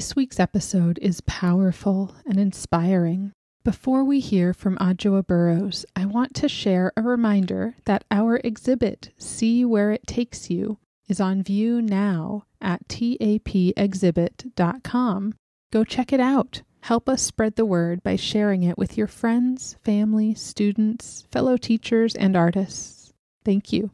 [0.00, 3.32] This week's episode is powerful and inspiring.
[3.64, 9.10] Before we hear from Adjoa Burrows, I want to share a reminder that our exhibit,
[9.18, 15.34] See Where It Takes You, is on view now at tapexhibit.com.
[15.70, 16.62] Go check it out.
[16.80, 22.14] Help us spread the word by sharing it with your friends, family, students, fellow teachers,
[22.14, 23.12] and artists.
[23.44, 23.90] Thank you.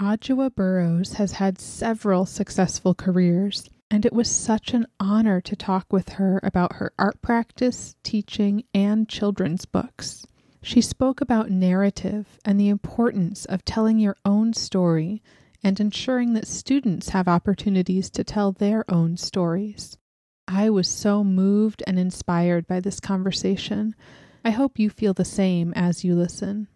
[0.00, 5.92] Adjoa Burrows has had several successful careers and it was such an honor to talk
[5.92, 10.26] with her about her art practice, teaching, and children's books.
[10.62, 15.22] She spoke about narrative and the importance of telling your own story
[15.62, 19.96] and ensuring that students have opportunities to tell their own stories.
[20.48, 23.94] I was so moved and inspired by this conversation.
[24.44, 26.68] I hope you feel the same as you listen.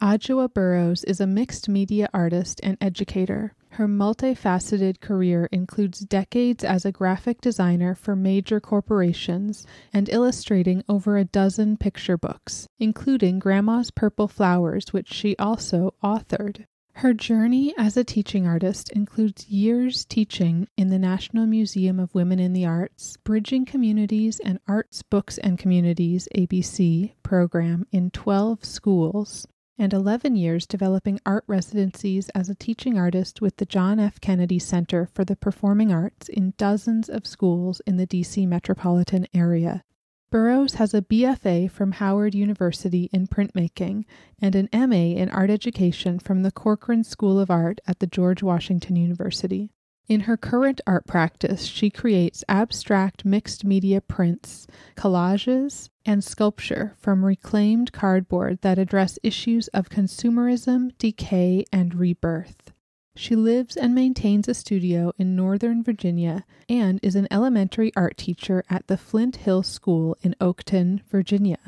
[0.00, 3.54] Adjoa Burrows is a mixed media artist and educator.
[3.70, 11.16] Her multifaceted career includes decades as a graphic designer for major corporations and illustrating over
[11.16, 16.64] a dozen picture books, including Grandma's Purple Flowers, which she also authored.
[16.92, 22.38] Her journey as a teaching artist includes years teaching in the National Museum of Women
[22.38, 29.46] in the Arts, Bridging Communities and Arts, Books and Communities ABC program in 12 schools,
[29.78, 34.20] and 11 years developing art residencies as a teaching artist with the John F.
[34.20, 39.84] Kennedy Center for the Performing Arts in dozens of schools in the DC metropolitan area.
[40.30, 44.04] Burrows has a BFA from Howard University in printmaking
[44.42, 48.42] and an MA in art education from the Corcoran School of Art at the George
[48.42, 49.70] Washington University.
[50.08, 57.26] In her current art practice, she creates abstract mixed media prints, collages, and sculpture from
[57.26, 62.72] reclaimed cardboard that address issues of consumerism, decay, and rebirth.
[63.16, 68.64] She lives and maintains a studio in Northern Virginia and is an elementary art teacher
[68.70, 71.58] at the Flint Hill School in Oakton, Virginia.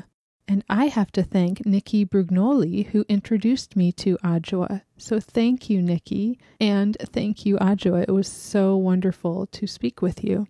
[0.51, 4.81] And I have to thank Nikki Brugnoli, who introduced me to Adjoa.
[4.97, 6.39] So thank you, Nikki.
[6.59, 8.01] And thank you, Adjoa.
[8.01, 10.47] It was so wonderful to speak with you.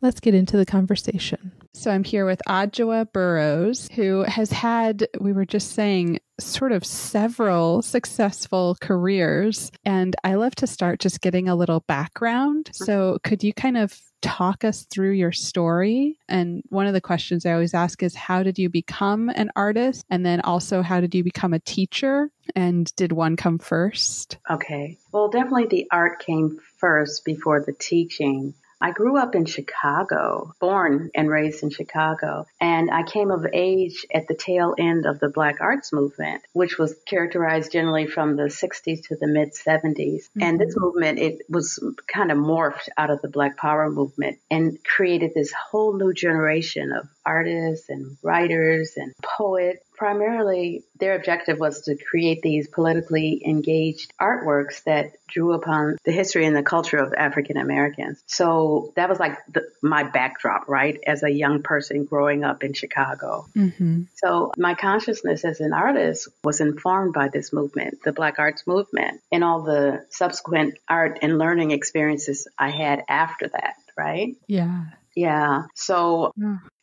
[0.00, 1.52] Let's get into the conversation.
[1.72, 6.84] So I'm here with Adjoa Burrows, who has had, we were just saying, sort of
[6.84, 9.70] several successful careers.
[9.84, 12.70] And I love to start just getting a little background.
[12.72, 16.18] So could you kind of talk us through your story?
[16.28, 20.04] And one of the questions I always ask is how did you become an artist?
[20.08, 22.30] And then also, how did you become a teacher?
[22.56, 24.38] And did one come first?
[24.50, 24.98] Okay.
[25.12, 28.54] Well, definitely the art came first before the teaching.
[28.84, 34.04] I grew up in Chicago, born and raised in Chicago, and I came of age
[34.12, 38.42] at the tail end of the Black Arts Movement, which was characterized generally from the
[38.42, 39.94] 60s to the mid 70s.
[39.96, 40.42] Mm-hmm.
[40.42, 44.76] And this movement, it was kind of morphed out of the Black Power movement and
[44.84, 49.80] created this whole new generation of artists and writers and poets.
[49.96, 56.46] Primarily, their objective was to create these politically engaged artworks that drew upon the history
[56.46, 58.22] and the culture of African Americans.
[58.26, 62.72] So that was like the, my backdrop, right, as a young person growing up in
[62.72, 63.46] Chicago.
[63.56, 64.02] Mm-hmm.
[64.16, 69.20] So my consciousness as an artist was informed by this movement, the Black Arts Movement,
[69.32, 74.36] and all the subsequent art and learning experiences I had after that, right?
[74.46, 74.84] Yeah.
[75.14, 75.64] Yeah.
[75.74, 76.32] So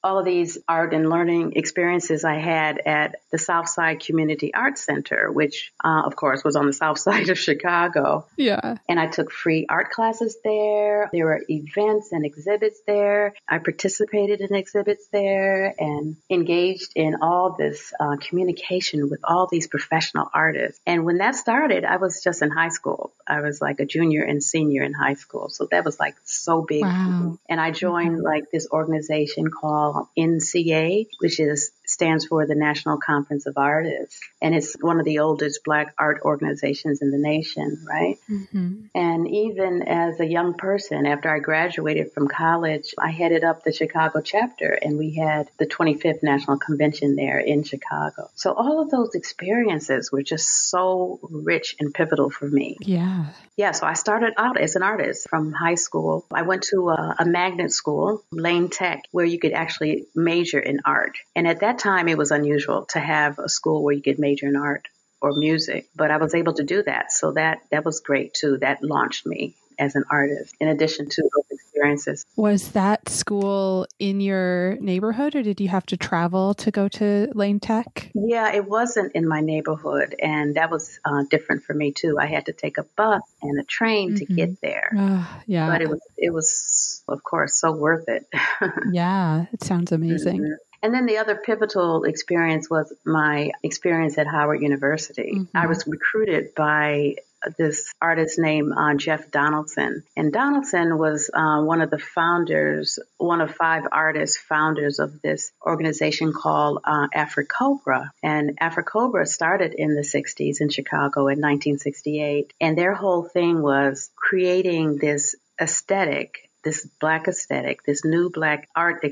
[0.04, 5.32] all of these art and learning experiences I had at the Southside Community Arts Center,
[5.32, 8.26] which, uh, of course, was on the south side of Chicago.
[8.36, 8.78] Yeah.
[8.90, 11.10] And I took free art classes there.
[11.12, 13.34] There were events and exhibits there.
[13.48, 19.68] I participated in exhibits there and engaged in all this uh, communication with all these
[19.68, 20.82] professional artists.
[20.86, 23.14] And when that started, I was just in high school.
[23.28, 25.50] I was like a junior and senior in high school.
[25.50, 26.82] So that was like so big.
[26.82, 27.38] Wow.
[27.48, 31.72] And I joined like this organization called NCA, which is
[32.02, 36.22] stands for the National Conference of Artists, and it's one of the oldest Black art
[36.24, 38.18] organizations in the nation, right?
[38.28, 38.86] Mm-hmm.
[38.96, 43.72] And even as a young person, after I graduated from college, I headed up the
[43.72, 48.32] Chicago chapter, and we had the 25th National Convention there in Chicago.
[48.34, 52.78] So all of those experiences were just so rich and pivotal for me.
[52.82, 53.28] Yeah.
[53.58, 56.26] Yeah, so I started out as an artist from high school.
[56.34, 60.80] I went to a, a magnet school, Lane Tech, where you could actually major in
[60.84, 61.18] art.
[61.36, 64.48] And at that time, it was unusual to have a school where you could major
[64.48, 64.88] in art
[65.22, 67.12] or music, but I was able to do that.
[67.12, 68.58] So that, that was great too.
[68.58, 72.26] That launched me as an artist in addition to those experiences.
[72.36, 77.32] Was that school in your neighborhood or did you have to travel to go to
[77.34, 78.12] Lane Tech?
[78.14, 82.18] Yeah, it wasn't in my neighborhood and that was uh, different for me too.
[82.20, 84.26] I had to take a bus and a train mm-hmm.
[84.26, 84.92] to get there.
[84.98, 85.68] Uh, yeah.
[85.68, 88.28] But it was it was of course so worth it.
[88.92, 90.42] yeah, it sounds amazing.
[90.42, 90.71] Mm-hmm.
[90.84, 95.34] And then the other pivotal experience was my experience at Howard University.
[95.36, 95.58] Mm-hmm.
[95.58, 97.16] I was recruited by
[97.58, 100.04] this artist named uh, Jeff Donaldson.
[100.16, 105.52] And Donaldson was uh, one of the founders, one of five artists founders of this
[105.66, 108.12] organization called uh, AfriCOBRA.
[108.22, 112.54] And AfriCOBRA started in the 60s in Chicago in 1968.
[112.62, 119.04] And their whole thing was creating this aesthetic this black aesthetic, this new black art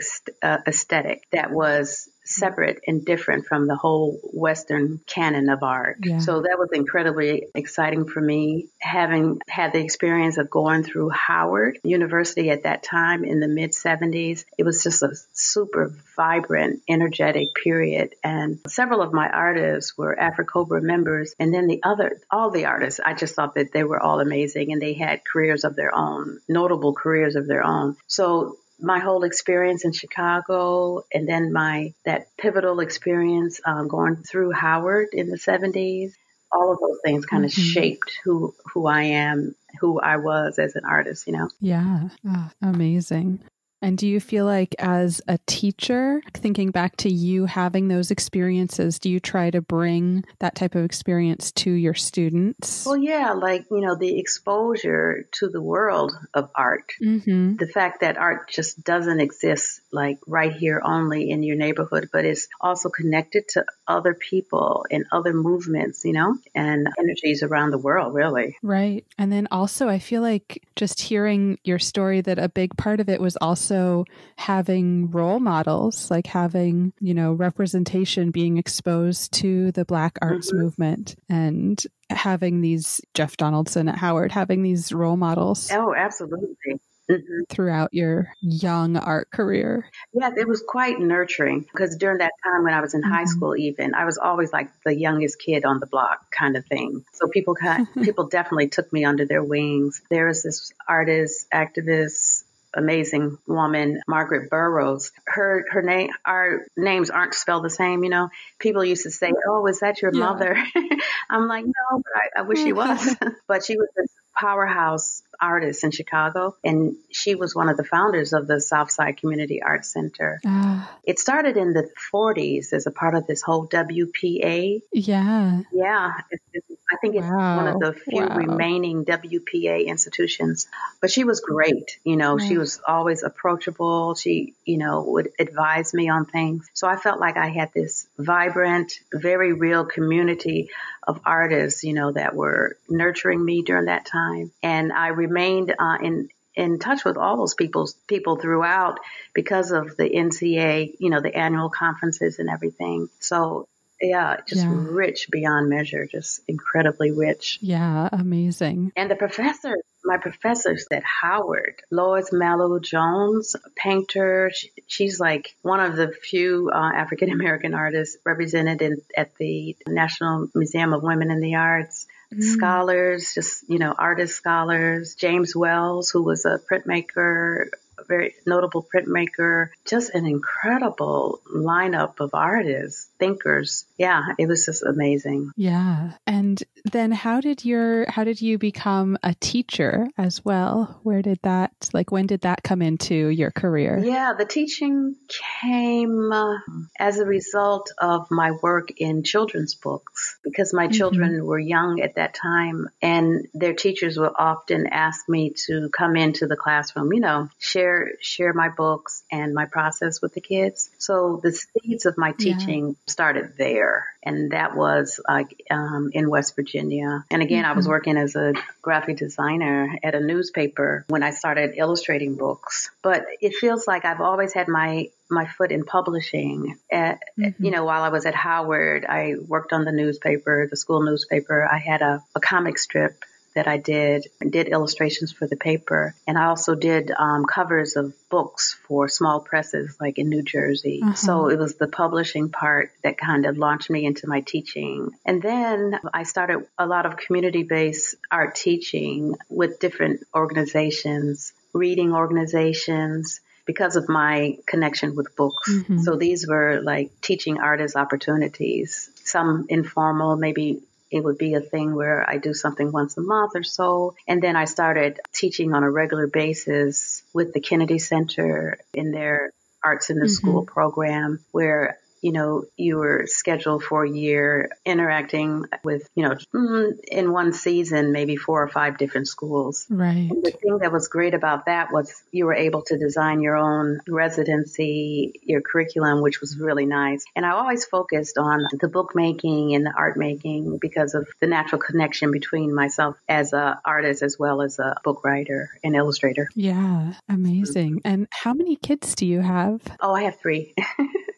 [0.42, 5.98] uh, aesthetic that was separate and different from the whole Western canon of art.
[6.04, 6.20] Yeah.
[6.20, 8.68] So that was incredibly exciting for me.
[8.80, 13.72] Having had the experience of going through Howard University at that time in the mid
[13.72, 18.14] 70s, it was just a super vibrant, energetic period.
[18.24, 21.34] And several of my artists were AfriCOBRA members.
[21.40, 24.72] And then the other, all the artists, I just thought that they were all amazing
[24.72, 27.96] and they had careers of their own, notable careers of their own.
[28.08, 34.52] So my whole experience in Chicago and then my that pivotal experience um, going through
[34.52, 36.14] Howard in the 70s
[36.52, 37.62] all of those things kind of mm-hmm.
[37.62, 41.50] shaped who who I am, who I was as an artist, you know.
[41.60, 42.10] Yeah.
[42.28, 43.40] Oh, amazing.
[43.82, 49.00] And do you feel like, as a teacher, thinking back to you having those experiences,
[49.00, 52.86] do you try to bring that type of experience to your students?
[52.86, 57.56] Well, yeah, like, you know, the exposure to the world of art, mm-hmm.
[57.56, 62.26] the fact that art just doesn't exist like right here only in your neighborhood, but
[62.26, 67.78] it's also connected to other people and other movements, you know, and energies around the
[67.78, 68.58] world, really.
[68.62, 69.06] Right.
[69.18, 73.08] And then also, I feel like just hearing your story that a big part of
[73.08, 74.06] it was also also
[74.38, 80.62] having role models, like having, you know, representation being exposed to the Black arts mm-hmm.
[80.62, 85.70] movement and having these Jeff Donaldson at Howard, having these role models.
[85.72, 86.80] Oh, absolutely.
[87.10, 87.46] Mm-hmm.
[87.50, 89.90] throughout your young art career?
[90.14, 93.12] Yes, it was quite nurturing because during that time when I was in mm-hmm.
[93.12, 96.68] high school, even I was always like the youngest kid on the block kind of
[96.68, 97.04] thing.
[97.14, 100.04] So people kind, people definitely took me under their wings.
[100.12, 102.39] There was this artist, activist,
[102.74, 105.12] amazing woman, Margaret Burroughs.
[105.26, 108.30] Her her name our names aren't spelled the same, you know.
[108.60, 110.20] People used to say, "Oh, is that your yeah.
[110.20, 110.58] mother?"
[111.30, 113.16] I'm like, "No, but I, I wish she was."
[113.48, 118.34] but she was this powerhouse artist in Chicago, and she was one of the founders
[118.34, 120.40] of the Southside Community Arts Center.
[120.46, 124.82] Uh, it started in the 40s as a part of this whole WPA.
[124.92, 125.62] Yeah.
[125.72, 126.14] Yeah.
[126.32, 127.58] It's, it's, I think it's wow.
[127.58, 128.36] one of the few wow.
[128.36, 130.68] remaining WPA institutions.
[131.02, 132.00] But she was great.
[132.04, 134.16] You know, she was always approachable.
[134.16, 136.68] She, you know, would advise me on things.
[136.74, 140.70] So I felt like I had this vibrant, very real community
[141.08, 144.52] of artists, you know, that were nurturing me during that time.
[144.62, 149.00] And I remained uh, in in touch with all those people people throughout
[149.34, 153.10] because of the NCA, you know, the annual conferences and everything.
[153.20, 153.68] So
[154.02, 154.72] yeah, just yeah.
[154.74, 157.60] rich beyond measure, just incredibly rich.
[157.62, 158.92] Yeah, amazing.
[158.96, 159.76] And the professor,
[160.06, 166.72] my professors at Howard, Lois Mailou Jones, painter, she, she's like one of the few
[166.74, 172.08] uh, African American artists represented in, at the National Museum of Women in the Arts.
[172.34, 172.44] Mm.
[172.44, 177.70] Scholars, just, you know, artist scholars, James Wells, who was a printmaker,
[178.08, 183.86] very notable printmaker, just an incredible lineup of artists thinkers.
[183.98, 185.52] Yeah, it was just amazing.
[185.56, 186.14] Yeah.
[186.26, 191.00] And then how did your how did you become a teacher as well?
[191.04, 194.00] Where did that like when did that come into your career?
[194.00, 195.16] Yeah, the teaching
[195.62, 196.58] came uh,
[196.98, 200.94] as a result of my work in children's books because my mm-hmm.
[200.94, 206.16] children were young at that time and their teachers would often ask me to come
[206.16, 210.90] into the classroom, you know, share share my books and my process with the kids.
[210.98, 212.94] So the seeds of my teaching yeah.
[213.10, 217.26] Started there and that was like um, in West Virginia.
[217.32, 217.72] And again, mm-hmm.
[217.72, 217.92] I was mm-hmm.
[217.92, 222.90] working as a graphic designer at a newspaper when I started illustrating books.
[223.02, 226.78] But it feels like I've always had my my foot in publishing.
[226.92, 227.64] At, mm-hmm.
[227.64, 231.68] You know, while I was at Howard, I worked on the newspaper, the school newspaper.
[231.72, 233.24] I had a, a comic strip
[233.56, 236.16] that I did, did illustrations for the paper.
[236.28, 241.02] And I also did um, covers of books for small presses like in New Jersey.
[241.04, 241.14] Uh-huh.
[241.14, 245.10] So it was the publishing part that kind of launched me into my teaching.
[245.26, 252.14] And then I started a lot of community based art teaching with different organizations, reading
[252.14, 255.72] organizations because of my connection with books.
[255.72, 256.00] Mm-hmm.
[256.00, 261.96] So these were like teaching artists opportunities, some informal, maybe it would be a thing
[261.96, 264.16] where I do something once a month or so.
[264.28, 269.52] And then I started teaching on a regular basis with the Kennedy Center in their
[269.84, 270.34] Arts in the mm-hmm.
[270.34, 276.36] School program where you know, you were scheduled for a year interacting with, you know,
[276.54, 279.86] mm, in one season, maybe four or five different schools.
[279.90, 280.30] Right.
[280.30, 283.56] And the thing that was great about that was you were able to design your
[283.56, 287.24] own residency, your curriculum, which was really nice.
[287.36, 291.82] And I always focused on the bookmaking and the art making because of the natural
[291.82, 296.50] connection between myself as an artist as well as a book writer and illustrator.
[296.56, 298.02] Yeah, amazing.
[298.04, 299.82] And how many kids do you have?
[300.00, 300.74] Oh, I have three.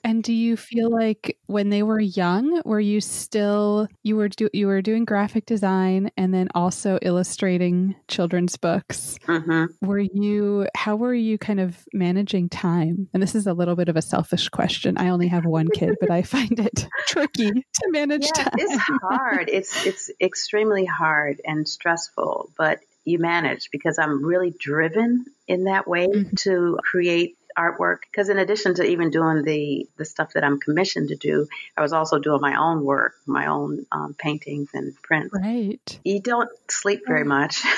[0.03, 4.49] And do you feel like when they were young, were you still you were do,
[4.53, 9.17] you were doing graphic design and then also illustrating children's books?
[9.27, 9.85] Mm-hmm.
[9.85, 13.07] Were you how were you kind of managing time?
[13.13, 14.97] And this is a little bit of a selfish question.
[14.97, 18.53] I only have one kid, but I find it tricky to manage yeah, time.
[18.57, 19.49] It's hard.
[19.49, 25.87] It's it's extremely hard and stressful, but you manage because I'm really driven in that
[25.87, 26.35] way mm-hmm.
[26.39, 31.09] to create artwork because in addition to even doing the the stuff that I'm commissioned
[31.09, 35.33] to do, I was also doing my own work, my own um, paintings and prints.
[35.33, 35.99] Right.
[36.03, 37.61] You don't sleep very much.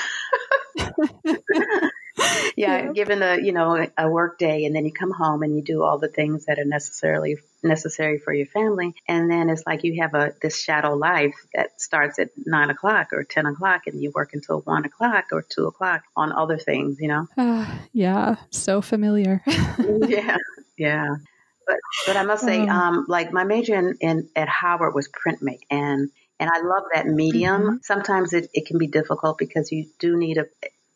[2.56, 5.62] yeah, given a you know a work day, and then you come home and you
[5.62, 9.82] do all the things that are necessarily necessary for your family, and then it's like
[9.82, 14.00] you have a this shadow life that starts at nine o'clock or ten o'clock, and
[14.00, 17.26] you work until one o'clock or two o'clock on other things, you know.
[17.36, 19.42] Uh, yeah, so familiar.
[20.06, 20.36] yeah,
[20.76, 21.16] yeah.
[21.66, 25.08] But but I must say, um, um, like my major in, in at Howard was
[25.08, 27.62] printmaking, and and I love that medium.
[27.62, 27.76] Mm-hmm.
[27.82, 30.46] Sometimes it, it can be difficult because you do need a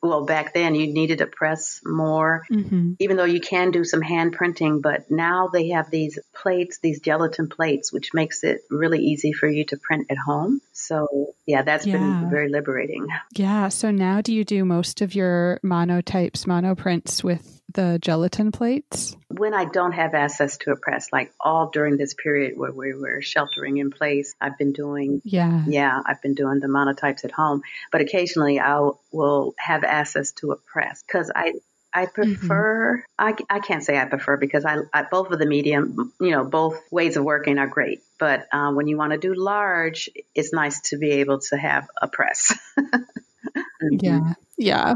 [0.03, 2.93] well, back then you needed to press more, mm-hmm.
[3.01, 4.81] even though you can do some hand printing.
[4.81, 9.49] But now they have these plates, these gelatin plates, which makes it really easy for
[9.49, 10.61] you to print at home.
[10.73, 11.99] So, yeah, that's yeah.
[11.99, 13.09] been very liberating.
[13.35, 13.69] Yeah.
[13.69, 19.17] So now do you do most of your monotypes, monoprints with the gelatin plates?
[19.29, 22.95] When I don't have access to a press, like all during this period where we
[22.95, 27.31] were sheltering in place, I've been doing, yeah, yeah, I've been doing the monotypes at
[27.31, 27.63] home.
[27.93, 31.55] But occasionally I will have access to a press because I,
[31.93, 32.15] I mm-hmm.
[32.15, 33.43] prefer, mm-hmm.
[33.53, 36.45] I, I can't say I prefer because I, I, both of the medium, you know,
[36.45, 38.03] both ways of working are great.
[38.19, 41.89] But uh, when you want to do large, it's nice to be able to have
[42.01, 42.59] a press.
[42.79, 43.97] mm-hmm.
[44.01, 44.95] Yeah, yeah,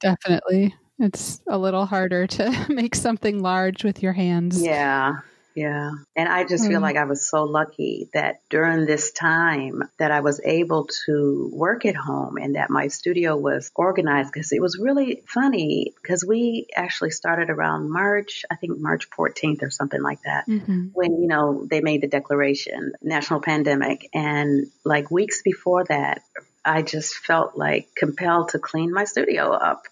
[0.00, 0.74] definitely.
[0.98, 4.62] It's a little harder to make something large with your hands.
[4.62, 5.16] Yeah.
[5.54, 5.92] Yeah.
[6.16, 6.82] And I just feel mm.
[6.82, 11.84] like I was so lucky that during this time that I was able to work
[11.84, 16.66] at home and that my studio was organized because it was really funny because we
[16.74, 20.88] actually started around March, I think March 14th or something like that, mm-hmm.
[20.92, 24.08] when, you know, they made the declaration, national pandemic.
[24.12, 26.22] And like weeks before that,
[26.64, 29.84] I just felt like compelled to clean my studio up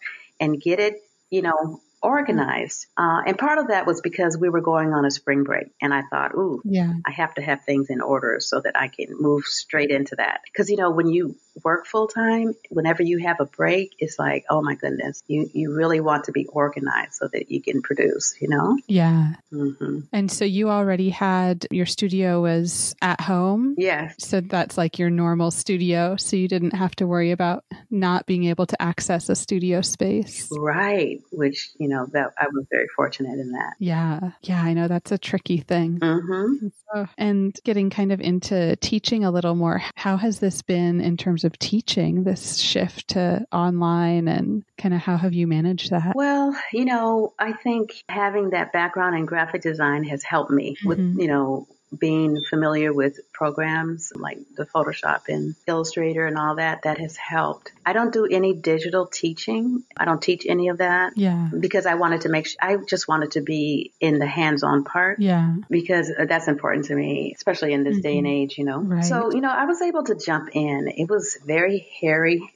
[0.43, 0.97] and get it,
[1.31, 2.87] you know, organized.
[2.97, 5.95] Uh, and part of that was because we were going on a spring break, and
[5.95, 9.07] I thought, ooh, yeah, I have to have things in order so that I can
[9.19, 10.41] move straight into that.
[10.45, 14.45] Because you know, when you work full time, whenever you have a break, it's like,
[14.49, 18.35] oh my goodness, you, you really want to be organized so that you can produce,
[18.41, 18.79] you know?
[18.87, 19.35] Yeah.
[19.51, 23.75] hmm And so you already had your studio was at home.
[23.79, 24.15] Yes.
[24.19, 26.17] So that's like your normal studio.
[26.17, 30.49] So you didn't have to worry about not being able to access a studio space.
[30.51, 31.21] Right.
[31.33, 33.75] Which, you know, that I was very fortunate in that.
[33.79, 34.31] Yeah.
[34.43, 34.63] Yeah.
[34.63, 35.99] I know that's a tricky thing.
[36.03, 41.01] hmm So- and getting kind of into teaching a little more, how has this been
[41.01, 45.91] in terms of teaching this shift to online and kind of how have you managed
[45.91, 46.15] that?
[46.15, 50.99] Well, you know, I think having that background in graphic design has helped me with,
[50.99, 51.21] Mhm.
[51.21, 56.99] you know, being familiar with programs like the Photoshop and Illustrator and all that, that
[56.99, 57.73] has helped.
[57.85, 59.83] I don't do any digital teaching.
[59.97, 61.49] I don't teach any of that Yeah.
[61.59, 65.21] because I wanted to make sure, I just wanted to be in the hands-on part.
[65.21, 65.57] Yeah.
[65.69, 68.43] because uh, that's important to me, especially in this day and mm-hmm.
[68.43, 68.79] age, you know.
[68.81, 69.05] Right.
[69.05, 70.89] So, you know, I was able to jump in.
[70.89, 72.53] It was very hairy,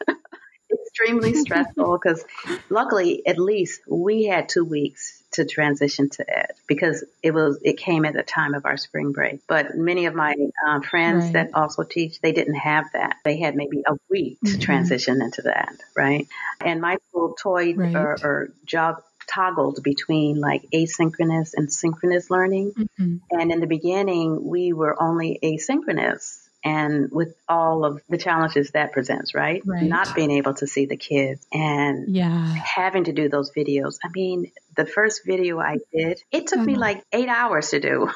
[0.72, 2.24] extremely stressful because
[2.68, 7.76] luckily, at least we had two weeks to transition to ed because it was it
[7.78, 9.40] came at the time of our spring break.
[9.46, 10.34] But many of my
[10.66, 11.32] uh, friends Right.
[11.34, 13.16] that also teach, they didn't have that.
[13.24, 14.60] They had maybe a week to Mhm.
[14.60, 16.26] transition into that, right?
[16.60, 17.94] And my school toyed Right.
[17.94, 22.72] or, or jog, toggled between like asynchronous and synchronous learning.
[22.72, 23.20] Mhm.
[23.30, 26.48] And in the beginning, we were only asynchronous.
[26.62, 29.62] And with all of the challenges that presents, right?
[29.64, 29.84] Right.
[29.88, 32.52] Not being able to see the kids and Yeah.
[32.54, 33.96] having to do those videos.
[34.04, 36.80] I mean, the first video I did, it took me Uh-huh.
[36.80, 38.10] like eight hours to do.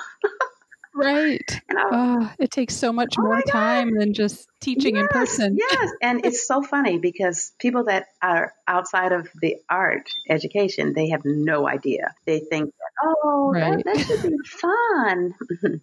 [0.94, 1.60] Right.
[1.76, 5.58] Oh, it takes so much Oh more time than just teaching in person.
[5.70, 11.08] Yes, and it's so funny because people that are outside of the art education, they
[11.10, 12.14] have no idea.
[12.24, 12.72] They think,
[13.02, 15.34] oh, that, that should be fun.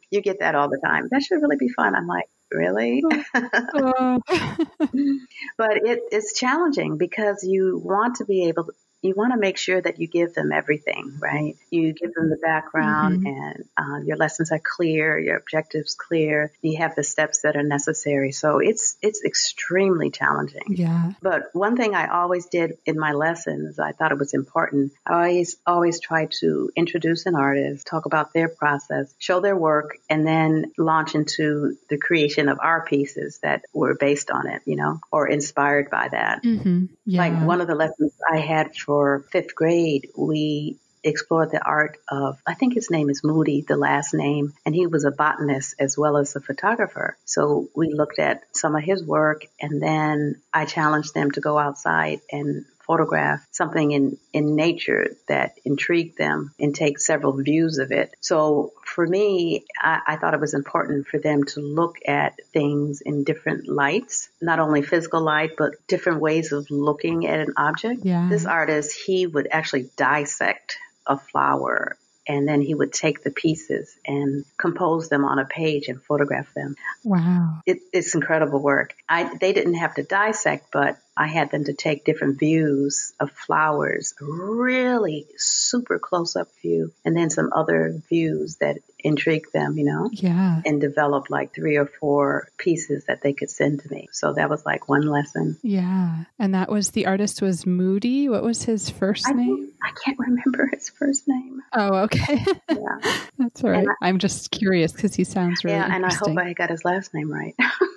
[0.10, 1.08] you get that all the time.
[1.12, 1.94] That should really be fun.
[1.94, 3.04] I'm like, really?
[3.34, 4.20] Oh.
[5.58, 8.74] but it's challenging because you want to be able to.
[9.02, 11.56] You want to make sure that you give them everything, right?
[11.70, 16.52] You give them the background and uh, your lessons are clear, your objectives clear.
[16.62, 18.32] You have the steps that are necessary.
[18.32, 20.62] So it's it's extremely challenging.
[20.70, 21.14] yeah.
[21.22, 24.92] But one thing I always did in my lessons, I thought it was important.
[25.06, 29.98] I always, always try to introduce an artist, talk about their process, show their work,
[30.10, 34.76] and then launch into the creation of our pieces that were based on it, you
[34.76, 36.44] know, or inspired by that.
[36.44, 37.22] hmm Yeah.
[37.22, 38.91] Like one of the lessons I had for
[39.32, 44.14] fifth grade, we explored the art of, I think his name is Moody, the last
[44.14, 47.18] name, and he was a botanist as well as a photographer.
[47.26, 51.58] So we looked at some of his work and then I challenged them to go
[51.58, 57.92] outside and photograph something in, in nature that intrigued them and take several views of
[57.92, 58.14] it.
[58.20, 63.02] So for me, I, I thought it was important for them to look at things
[63.02, 68.06] in different lights, not only physical light, but different ways of looking at an object.
[68.06, 68.28] Yeah.
[68.30, 71.98] This artist, he would actually dissect a flower
[72.28, 76.54] and then he would take the pieces and compose them on a page and photograph
[76.54, 76.76] them.
[77.04, 77.62] wow.
[77.66, 78.96] It, it's incredible work.
[79.10, 83.32] I, they didn't have to dissect, but I had them to take different views of
[83.32, 85.28] flowers, really
[85.72, 90.62] super close up view, and then some other views that intrigue them, you know, Yeah.
[90.66, 94.08] and develop like three or four pieces that they could send to me.
[94.12, 95.58] So that was like one lesson.
[95.64, 96.26] Yeah.
[96.38, 98.30] And that was the artist was Moody.
[98.30, 99.72] What was his first I, name?
[99.84, 101.62] I can't remember his first name.
[101.74, 102.46] Oh, okay.
[102.70, 103.00] Yeah.
[103.40, 103.80] That's all right.
[103.80, 106.38] And I'm just curious because he sounds really yeah, and I hope.
[106.38, 107.56] I got his last name right.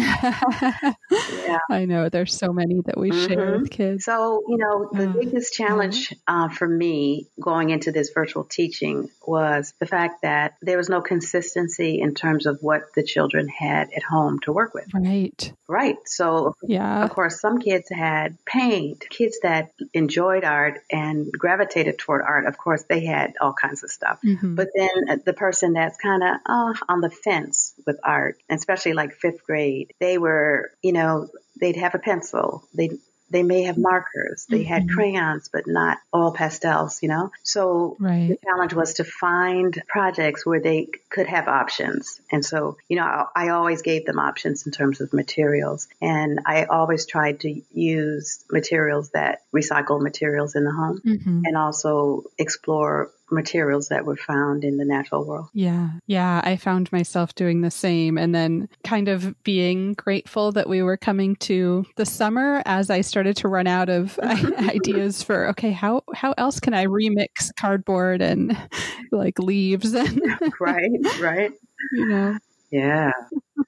[0.00, 1.58] yeah.
[1.70, 3.60] I know there's so many that we share Mhm.
[3.62, 4.04] with kids.
[4.04, 9.08] So, you know, the Uh, biggest challenge uh, for me going into this virtual teaching
[9.26, 13.90] was the fact that there was no consistency in terms of what the children had
[13.94, 14.86] at home to work with.
[14.94, 15.52] Right.
[15.68, 15.96] Right.
[16.06, 17.04] So, Yeah.
[17.04, 19.04] of course, some kids had paint.
[19.08, 23.90] Kids that enjoyed art and gravitated toward art, of course, they had all kinds of
[23.90, 24.18] stuff.
[24.24, 24.56] Mhm.
[24.56, 28.92] But then uh, the person that's kind of uh, on the fence with art, especially
[28.94, 31.28] like fifth grade, they were, you know,
[31.60, 32.64] they'd have a pencil.
[32.74, 32.90] They
[33.32, 34.46] they may have markers.
[34.50, 34.88] They had Mhm.
[34.88, 37.30] crayons, but not all pastels, you know.
[37.44, 37.96] So
[38.28, 42.20] the challenge was to find projects where they could have options.
[42.32, 45.86] And so, you know, I, I always gave them options in terms of materials.
[46.02, 51.56] And I always tried to use materials that recycle materials in the home hmm and
[51.56, 55.48] also explore materials that were found in the natural world.
[55.54, 55.90] Yeah.
[56.06, 56.40] Yeah.
[56.44, 60.96] I found myself doing the same and then kind of being grateful that we were
[60.96, 66.02] coming to the summer as I started to run out of ideas for, okay, how,
[66.14, 68.56] how else can I remix cardboard and
[69.12, 70.20] like leaves and,
[70.60, 70.90] right,
[71.20, 71.52] right.
[71.92, 72.38] you know,
[72.70, 73.12] Yeah.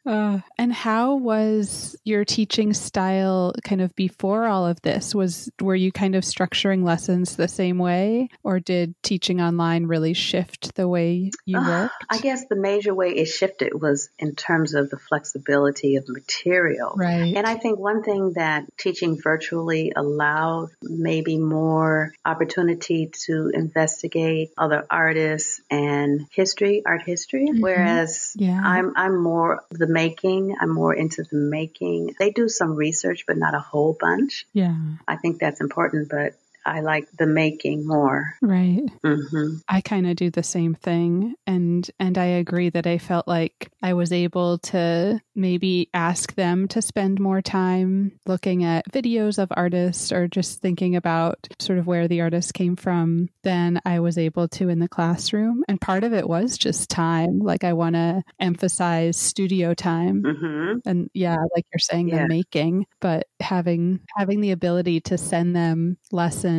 [0.06, 5.14] Uh, and how was your teaching style kind of before all of this?
[5.14, 10.14] Was were you kind of structuring lessons the same way, or did teaching online really
[10.14, 11.94] shift the way you Uh, worked?
[12.10, 16.92] I guess the major way it shifted was in terms of the flexibility of material.
[16.96, 17.34] right.
[17.36, 24.84] And I think one thing that teaching virtually allowed maybe more opportunity to investigate other
[24.90, 27.60] artists and history, art history, Mhm.
[27.60, 28.60] whereas Yeah.
[28.62, 30.56] I'm I'm more the making.
[30.60, 32.14] I'm more into the making.
[32.18, 34.46] They do some research, but not a whole bunch.
[34.52, 34.76] yeah.
[35.08, 38.34] I think that's important, but I like the making more.
[38.42, 38.82] Right.
[39.04, 43.26] hmm I kind of do the same thing and and I agree that I felt
[43.28, 49.38] like I was able to maybe ask them to spend more time looking at videos
[49.42, 54.00] of artists or just thinking about sort of where the artist came from than I
[54.00, 57.72] was able to in the classroom and part of it was just time like I
[57.72, 62.22] want to emphasize studio time hmm and yeah like you're saying Yeah.
[62.22, 66.51] the making but having having the ability to send them lessons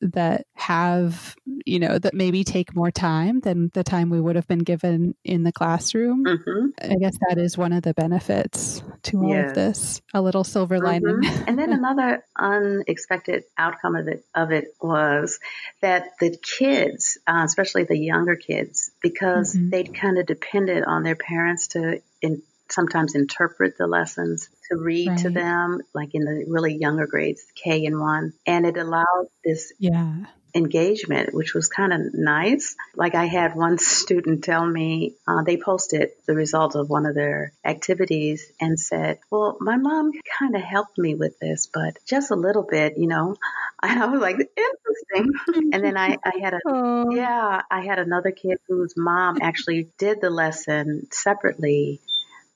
[0.00, 1.34] that have
[1.66, 5.14] you know that maybe take more time than the time we would have been given
[5.24, 9.54] in the classroom hmm i guess that is one of the benefits to all of
[9.54, 11.44] this a little silver lining Mhm.
[11.48, 15.38] and then another unexpected outcome of it of it was
[15.82, 19.70] that the kids, uh, especially the younger kids, because Mhm.
[19.70, 25.18] they'd kind of depended on their parents to in, sometimes interpret the lessons, to read
[25.18, 29.72] to them, like in the really younger grades, K and one, and it allowed this
[29.78, 32.74] yeah engagement, which was kind of nice.
[32.94, 37.14] Like I had one student tell me uh, they posted the result of one of
[37.14, 42.30] their activities and said, "Well, my mom kind of helped me with this, but just
[42.30, 43.36] a little bit, you know."
[43.82, 47.98] And I was like, "Interesting." And then I, I had a oh yeah, I had
[47.98, 52.02] another kid whose mom actually did the lesson separately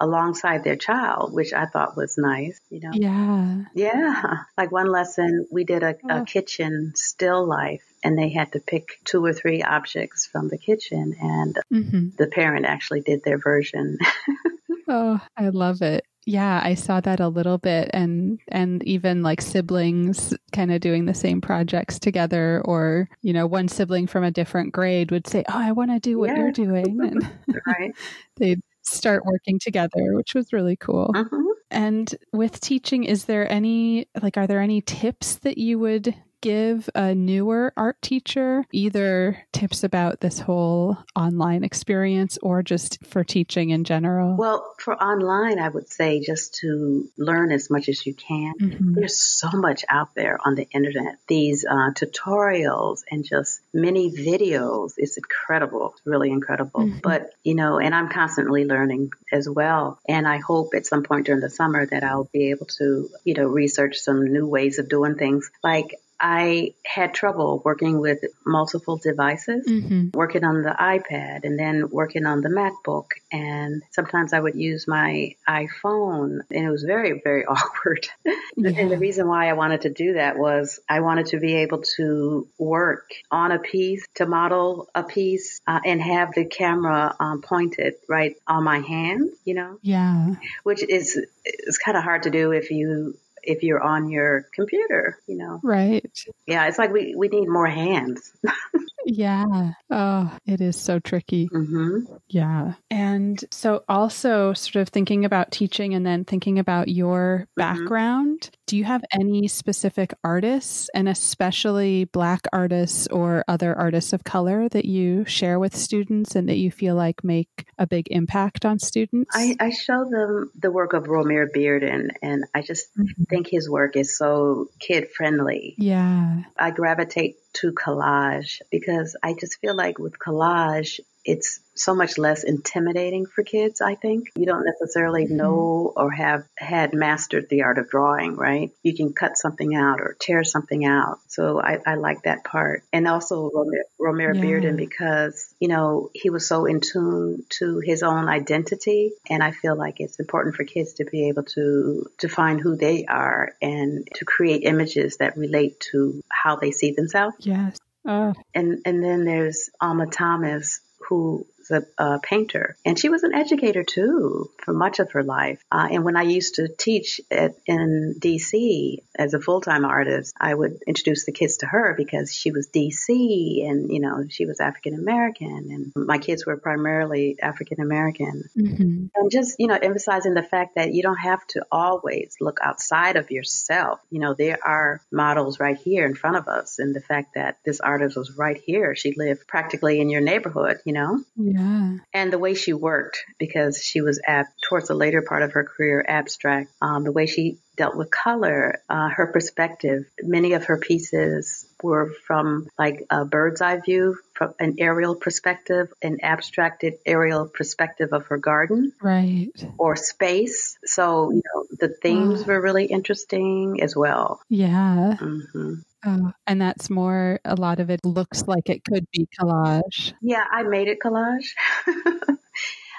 [0.00, 2.90] alongside their child, which I thought was nice, you know.
[2.94, 4.38] yeah Yeah.
[4.58, 9.00] Like one lesson, we did a, a kitchen still life and they had to pick
[9.04, 12.08] two or three objects from the kitchen and mm-hmm.
[12.18, 13.98] the parent actually did their version.
[14.88, 19.40] oh i love it yeah i saw that a little bit and and even like
[19.40, 24.30] siblings kind of doing the same projects together or you know one sibling from a
[24.30, 26.36] different grade would say oh i want to do what Yeah.
[26.38, 27.30] you're doing and
[27.66, 27.94] right.
[28.36, 31.10] they'd start working together which was really cool.
[31.14, 36.14] Hmm and with teaching is there any like are there any tips that you would
[36.44, 43.24] give a newer art teacher either tips about this whole online experience or just for
[43.24, 48.04] teaching in general Well, for online, I would say just to learn as much as
[48.04, 48.52] you can.
[48.60, 48.94] Mhm.
[48.94, 51.16] There's so much out there on the internet.
[51.28, 54.92] These uh, tutorials and just many videos.
[54.98, 55.94] It's incredible.
[55.96, 56.82] It's really incredible.
[56.82, 57.02] Mhm.
[57.02, 59.98] But, you know, and I'm constantly learning as well.
[60.06, 63.32] And I hope at some point during the summer that I'll be able to, you
[63.34, 65.50] know, research some new ways of doing things.
[65.62, 70.14] Like I had trouble working with multiple devices Mhm.
[70.16, 73.08] working on the iPad and then working on the MacBook.
[73.30, 78.08] And sometimes I would use my iPhone and it was very, very awkward.
[78.56, 81.82] And the reason why I wanted to do that was I wanted to be able
[81.98, 87.42] to work on a piece, to model a piece, uh, and have the camera um,
[87.42, 92.30] pointed right on my hand, you know, yeah which is, it's kind of hard to
[92.30, 95.60] do if you, if you're on your computer, you know.
[95.62, 98.32] right Yeah, it's like we, we need more hands.
[99.06, 102.74] yeah oh it is so tricky hmm Yeah.
[102.90, 108.76] And so, also sort of thinking about teaching and then thinking about your background, do
[108.76, 114.84] you have any specific artists, and especially Black artists or other artists of color, that
[114.84, 119.30] you share with students and that you feel like make a big impact on students?
[119.34, 123.28] I, I show them the work of Romare Bearden, and I just Mhm.
[123.28, 125.74] think his work is so kid friendly.
[125.78, 126.42] yeah.
[126.58, 132.44] I gravitate to collage because I just feel like with collage, it's so much less
[132.44, 134.30] intimidating for kids, I think.
[134.36, 135.30] You don't necessarily Mhm.
[135.30, 138.70] know or have had mastered the art of drawing, right?
[138.82, 141.18] You can cut something out or tear something out.
[141.26, 142.84] So I, I like that part.
[142.92, 144.42] And also Romare, Romare Yeah.
[144.42, 149.12] Bearden because, you know, he was so in tune to his own identity.
[149.28, 152.76] And I feel like it's important for kids to be able to, to find who
[152.76, 157.34] they are and to create images that relate to how they see themselves.
[157.40, 157.78] Yes.
[158.06, 163.34] Oh, And and then there's Alma Thomas, who a, a painter, and she was an
[163.34, 165.60] educator too for much of her life.
[165.70, 170.34] Uh, and when I used to teach at, in DC as a full time artist,
[170.40, 174.46] I would introduce the kids to her because she was DC, and you know she
[174.46, 179.06] was African American, and my kids were primarily African American, mm-hmm.
[179.14, 183.16] and just you know emphasizing the fact that you don't have to always look outside
[183.16, 184.00] of yourself.
[184.10, 187.58] You know there are models right here in front of us, and the fact that
[187.64, 190.78] this artist was right here, she lived practically in your neighborhood.
[190.84, 191.24] You know,
[191.54, 195.52] yeah, and the way she worked because she was at towards the later part of
[195.52, 200.04] her career abstract, um, the way she dealt with color, uh, her perspective.
[200.22, 205.92] Many of her pieces were from like a bird's eye view, from an aerial perspective,
[206.02, 210.76] an abstracted aerial perspective of her garden, right, or space.
[210.84, 214.40] So you know the themes were really interesting as well.
[214.48, 215.16] Yeah.
[215.20, 215.74] Mm-hmm.
[216.06, 220.12] Oh, and that's more, a lot of it looks like it could be collage.
[220.20, 221.48] Yeah, I made it collage.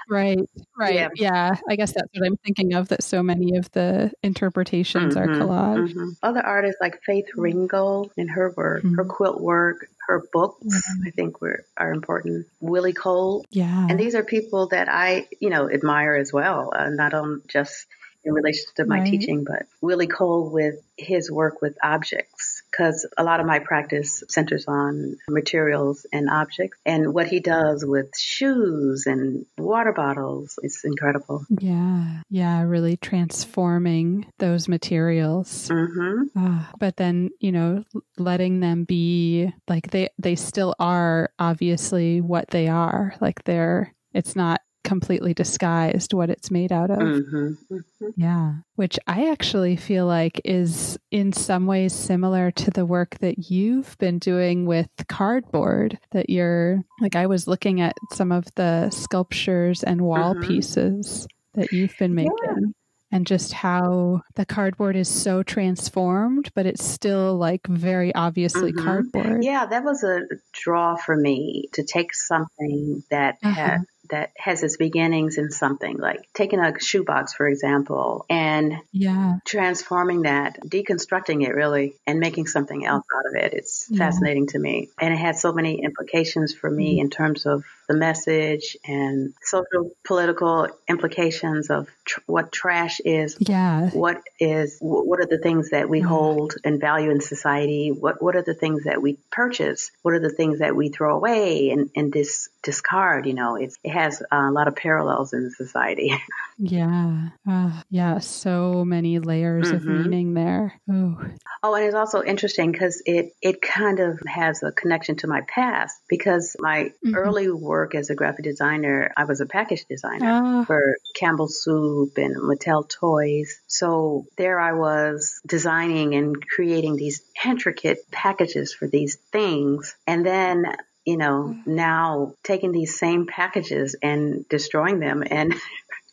[0.08, 0.38] Right,
[0.78, 0.94] right.
[0.94, 1.10] Yeah.
[1.15, 1.56] yeah.
[1.68, 5.36] I guess that's what I'm thinking of that so many of the interpretations mm-hmm, are
[5.36, 5.94] collage.
[5.94, 6.10] Mm-hmm.
[6.22, 8.96] Other artists like Faith Ringgold and her work, mm-hmm.
[8.96, 12.46] her quilt work, her books, I think were are important.
[12.60, 13.46] Willie Cole.
[13.50, 13.88] Yeah.
[13.89, 17.88] And these are people that I, you know, admire as well, uh, not on just
[18.24, 19.10] in relation to my right.
[19.10, 24.23] teaching, but Willie Cole with his work with objects, because a lot of my practice
[24.27, 26.77] centers on materials and objects.
[26.85, 31.45] And what he does with shoes and water bottles is incredible.
[31.59, 32.21] Yeah.
[32.29, 32.61] Yeah.
[32.63, 35.69] Really transforming those materials.
[35.69, 36.38] Mm-hmm.
[36.38, 37.83] Uh, but then, you know,
[38.17, 43.15] letting them be like they, they still are obviously what they are.
[43.21, 47.00] Like they're, it's not completely disguised what it's made out of.
[47.00, 48.08] Mm-hmm, mm-hmm.
[48.15, 53.50] Yeah, which I actually feel like is in some ways similar to the work that
[53.50, 56.00] you've been doing with cardboard.
[56.12, 60.48] That you're like, I was looking at some of the sculptures and wall mm-hmm.
[60.48, 62.34] pieces that you've been making.
[62.43, 62.67] Yeah
[63.15, 68.86] and just how the cardboard is so transformed, but it's still like very obviously mm-hmm.
[68.86, 69.41] cardboard.
[69.41, 73.54] Yeah, that was a draw for me to take something that uh-huh.
[73.54, 73.78] had
[74.10, 80.24] that has its beginnings in something like taking a shoebox for example and yeah transforming
[80.24, 83.98] that deconstructing it really and making something else out of it it's yeah.
[83.98, 87.02] fascinating to me and it had so many implications for me mm-hmm.
[87.02, 93.38] in terms of the message and social political implications of tr- what trash is.
[93.39, 93.89] Yeah.
[93.89, 97.89] What is what are the things that we hold and value in society?
[97.89, 99.91] What what are the things that we purchase?
[100.02, 103.56] What are the things that we throw away and, and dis, discard you know?
[103.56, 106.13] It's, it has a lot of parallels in society.
[106.58, 107.32] Yeah.
[107.45, 109.76] Uh, yeah so many layers mm-hmm.
[109.76, 110.80] of meaning there.
[110.89, 111.17] Oh
[111.63, 115.41] oh and it's also interesting because it it kind of has a connection to my
[115.41, 117.15] past because my mm-hmm.
[117.15, 120.65] early work work as a graphic designer, I was a package designer uh.
[120.65, 123.59] for Campbell Soup and Mattel Toys.
[123.67, 129.93] So there I was designing and creating these intricate packages for these things.
[130.07, 135.53] And then you know, now taking these same packages and destroying them and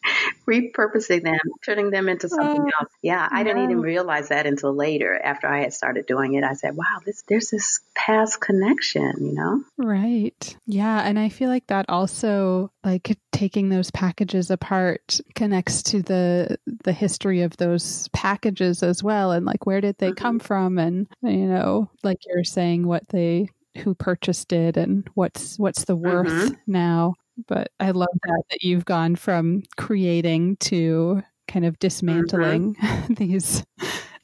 [0.48, 2.92] repurposing them, turning them into something oh, else.
[3.02, 6.44] Yeah, I didn't even realize that until later after I had started doing it.
[6.44, 9.62] I said, wow, this, there's this past connection, you know?
[9.78, 10.56] Right.
[10.66, 11.00] Yeah.
[11.00, 16.92] And I feel like that also, like taking those packages apart connects to the the
[16.92, 20.22] history of those packages as well and like where did they mm-hmm.
[20.22, 25.58] come from and you know like you're saying what they who purchased it and what's
[25.58, 26.54] what's the worth mm-hmm.
[26.66, 27.14] now
[27.46, 33.14] but I love that that you've gone from creating to kind of dismantling mm-hmm.
[33.18, 33.64] these,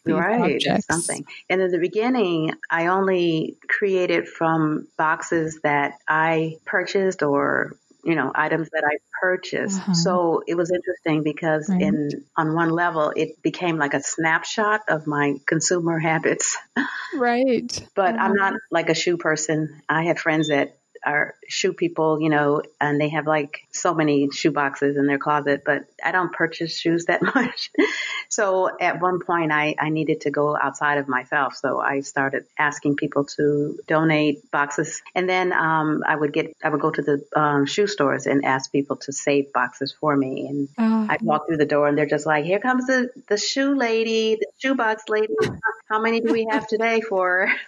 [0.04, 0.86] these right objects.
[0.86, 8.14] something and in the beginning i only created from boxes that i purchased or you
[8.14, 9.92] know items that i purchased uh-huh.
[9.92, 11.82] so it was interesting because right.
[11.82, 16.56] in on one level it became like a snapshot of my consumer habits
[17.16, 18.24] right but uh-huh.
[18.24, 22.62] i'm not like a shoe person i had friends that are shoe people, you know,
[22.80, 26.76] and they have like so many shoe boxes in their closet, but I don't purchase
[26.76, 27.70] shoes that much.
[28.28, 31.56] so at one point I, I needed to go outside of myself.
[31.56, 35.02] So I started asking people to donate boxes.
[35.14, 38.44] And then, um, I would get, I would go to the, um, shoe stores and
[38.44, 40.46] ask people to save boxes for me.
[40.46, 43.36] And uh, I'd walk through the door and they're just like, here comes the, the
[43.36, 45.34] shoe lady, the shoe box lady.
[45.88, 47.50] How many do we have today for?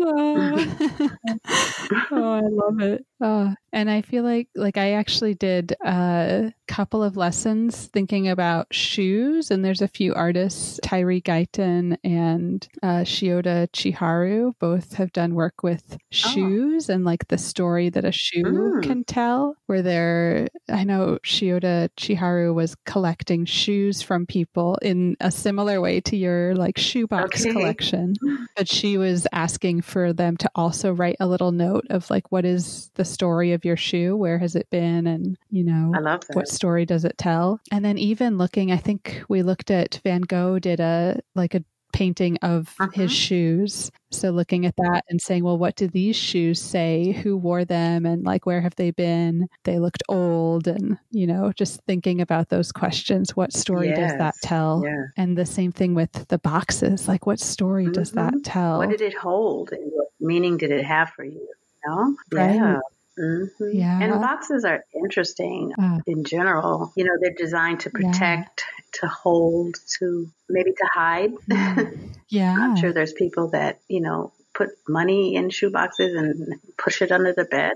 [0.00, 0.76] oh.
[2.12, 3.04] oh, I love it.
[3.20, 8.66] Uh, and I feel like like I actually did a couple of lessons thinking about
[8.72, 15.34] shoes, and there's a few artists, Tyree Guyton and uh, Shiota Chiharu, both have done
[15.34, 16.94] work with shoes oh.
[16.94, 18.82] and like the story that a shoe mm.
[18.82, 19.54] can tell.
[19.66, 26.00] Where they're, I know Shiota Chiharu was collecting shoes from people in a similar way
[26.02, 27.52] to your like shoebox okay.
[27.52, 28.14] collection,
[28.56, 32.44] but she was asking for them to also write a little note of like what
[32.44, 34.16] is the story of your shoe?
[34.16, 35.06] Where has it been?
[35.06, 35.90] And, you know,
[36.36, 37.60] what story does it tell?
[37.72, 41.64] And then even looking, I think we looked at Van Gogh did a like a
[41.92, 42.90] painting of uh-huh.
[42.92, 43.90] his shoes.
[44.10, 47.12] So looking at that and saying, well, what do these shoes say?
[47.22, 48.06] Who wore them?
[48.06, 49.46] And like, where have they been?
[49.64, 50.66] They looked old.
[50.66, 53.36] And, you know, just thinking about those questions.
[53.36, 53.98] What story yes.
[53.98, 54.82] does that tell?
[54.84, 55.04] Yeah.
[55.16, 57.06] And the same thing with the boxes.
[57.06, 57.92] Like, what story mm-hmm.
[57.92, 58.78] does that tell?
[58.78, 59.72] What did it hold?
[59.72, 61.48] And what meaning did it have for you?
[61.84, 62.16] you know?
[62.32, 62.54] Right.
[62.54, 62.78] Yeah.
[63.18, 63.64] Mm-hmm.
[63.72, 64.00] Yeah.
[64.00, 66.92] And boxes are interesting uh, in general.
[66.96, 68.64] You know, they're designed to protect.
[68.94, 71.32] To hold, to maybe to hide.
[71.50, 72.14] Mm.
[72.28, 72.56] Yeah.
[72.56, 77.10] I'm sure there's people that, you know, put money in shoe boxes and push it
[77.10, 77.72] under the bed.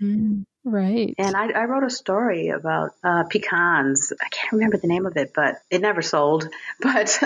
[0.00, 1.14] mm, right.
[1.18, 4.12] And I, I, wrote a story about uh, pecans.
[4.20, 6.48] I can't remember the name of it, but it never sold.
[6.80, 7.18] But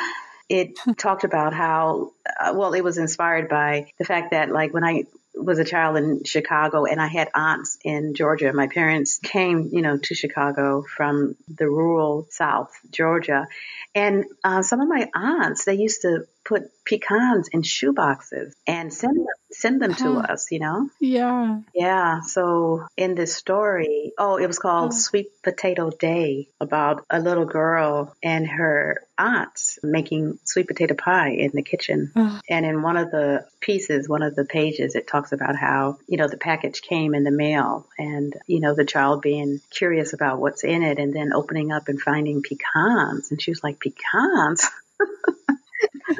[0.48, 4.84] it talked about how, uh, well, it was inspired by the fact that, like, when
[4.84, 5.04] I
[5.34, 8.52] was a child in Chicago and I had aunts in Georgia.
[8.52, 13.48] My parents came, you know, to Chicago from the rural South, Georgia.
[13.94, 18.92] And uh, some of my aunts, they used to put pecans in shoe boxes and
[18.92, 20.88] send them, send them to us, you know?
[21.00, 21.60] Yeah.
[21.74, 22.20] Yeah.
[22.22, 24.96] So in this story, oh, it was called oh.
[24.96, 31.52] Sweet Potato Day about a little girl and her aunts making sweet potato pie in
[31.54, 32.10] the kitchen.
[32.16, 32.40] Oh.
[32.48, 36.16] And in one of the pieces, one of the pages, it talks about how, you
[36.16, 40.40] know, the package came in the mail and, you know, the child being curious about
[40.40, 43.30] what's in it and then opening up and finding pecans.
[43.30, 44.68] And she was like, pecans?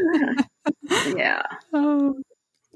[1.17, 1.43] yeah.
[1.73, 2.15] Oh,